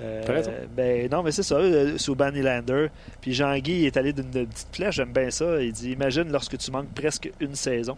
[0.00, 2.88] Euh, ben non, mais c'est ça, euh, Subban Nylander.
[3.20, 5.60] Puis Jean-Guy est allé d'une petite flèche, j'aime bien ça.
[5.60, 7.96] Il dit Imagine lorsque tu manques presque une saison.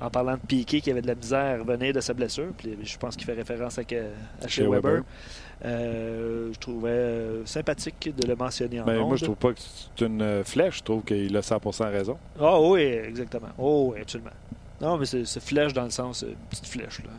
[0.00, 2.52] En parlant de Piqué qui avait de la misère à revenir de sa blessure.
[2.56, 4.80] Puis je pense qu'il fait référence à, à Chez Weber.
[4.82, 5.02] Weber.
[5.64, 9.58] Euh, je trouvais euh, sympathique de le mentionner en Ben, moi, je trouve pas que
[9.60, 10.78] c'est une euh, flèche.
[10.78, 12.16] Je trouve qu'il a 100% raison.
[12.40, 13.48] Ah oui, exactement.
[13.58, 14.30] Oh oui, absolument.
[14.80, 17.10] Non, mais c'est flèche dans le sens, euh, petite flèche, là.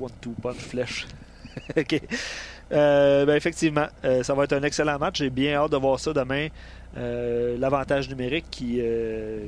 [0.00, 1.06] One-two punch flèche.
[1.76, 2.00] OK.
[2.72, 5.18] Euh, ben effectivement, euh, ça va être un excellent match.
[5.18, 6.48] J'ai bien hâte de voir ça demain.
[6.96, 8.80] Euh, L'avantage numérique qui,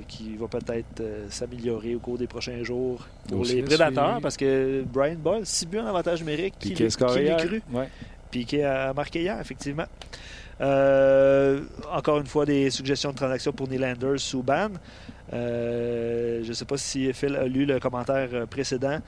[0.06, 4.84] qui va peut-être s'améliorer au cours des prochains jours pour Aussi, les prédateurs parce que
[4.86, 7.36] Brian Ball, si bien en avantage numérique, qui, l'eût hier.
[7.38, 7.62] cru?
[7.72, 7.88] Ouais.
[8.30, 9.86] Piqué a marqué hier, effectivement.
[10.60, 14.16] Encore une fois, des suggestions de transactions pour Nylander.
[15.32, 18.98] Euh, je ne sais pas si Phil a lu le commentaire précédent,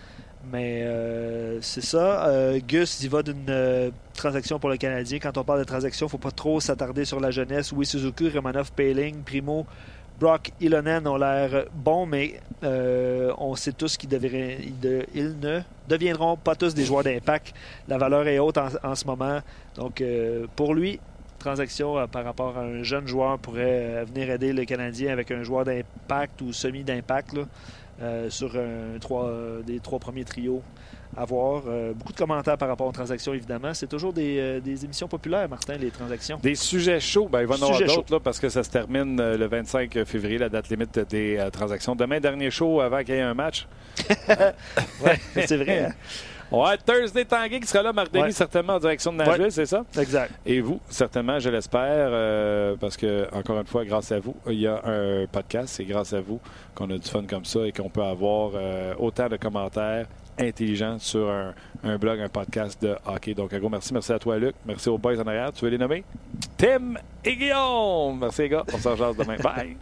[0.44, 2.26] mais euh, c'est ça.
[2.28, 5.18] Euh, Gus il va d'une euh, transaction pour le Canadien.
[5.18, 7.72] Quand on parle de transaction, il ne faut pas trop s'attarder sur la jeunesse.
[7.72, 9.66] Oui, Suzuki, Romanov, Payling, Primo,
[10.18, 16.74] Brock, Ilonen ont l'air bons, mais on sait tous qu'ils ils ne deviendront pas tous
[16.74, 17.54] des joueurs d'impact.
[17.88, 19.40] La valeur est haute en, en ce moment.
[19.76, 20.02] Donc,
[20.56, 21.00] pour lui,
[21.38, 25.64] transaction par rapport à un jeune joueur pourrait venir aider le Canadien avec un joueur
[25.64, 27.34] d'impact ou semi-d'impact
[28.30, 30.62] sur un, trois, euh, des trois premiers trios
[31.16, 31.64] à voir.
[31.66, 33.74] Euh, beaucoup de commentaires par rapport aux transactions, évidemment.
[33.74, 36.38] C'est toujours des, euh, des émissions populaires, Martin, les transactions.
[36.42, 39.18] Des sujets chauds, ben, il va y en avoir d'autres parce que ça se termine
[39.20, 41.96] euh, le 25 février, la date limite des euh, transactions.
[41.96, 43.66] Demain, dernier show avant qu'il y ait un match.
[45.04, 45.86] Ouais, c'est vrai.
[45.86, 45.94] hein?
[46.50, 48.32] Ouais, Thursday Tanguy qui sera là, Ouais.
[48.32, 49.50] certainement en direction de Nashville, Ouais.
[49.50, 49.84] c'est ça?
[49.98, 50.32] Exact.
[50.44, 54.60] Et vous, certainement, je l'espère, euh, parce que, encore une fois, grâce à vous, il
[54.60, 55.74] y a un podcast.
[55.76, 56.40] C'est grâce à vous
[56.74, 60.06] qu'on a du fun comme ça et qu'on peut avoir euh, autant de commentaires
[60.38, 61.52] intelligents sur un,
[61.84, 63.34] un blog, un podcast de hockey.
[63.34, 63.92] Donc, un gros merci.
[63.92, 64.54] Merci à toi, Luc.
[64.64, 65.52] Merci aux boys en arrière.
[65.52, 66.02] Tu veux les nommer?
[66.56, 66.94] Tim
[67.24, 68.18] et Guillaume.
[68.20, 68.64] Merci, les gars.
[68.72, 69.36] On se rejoint demain.
[69.42, 69.76] Bye.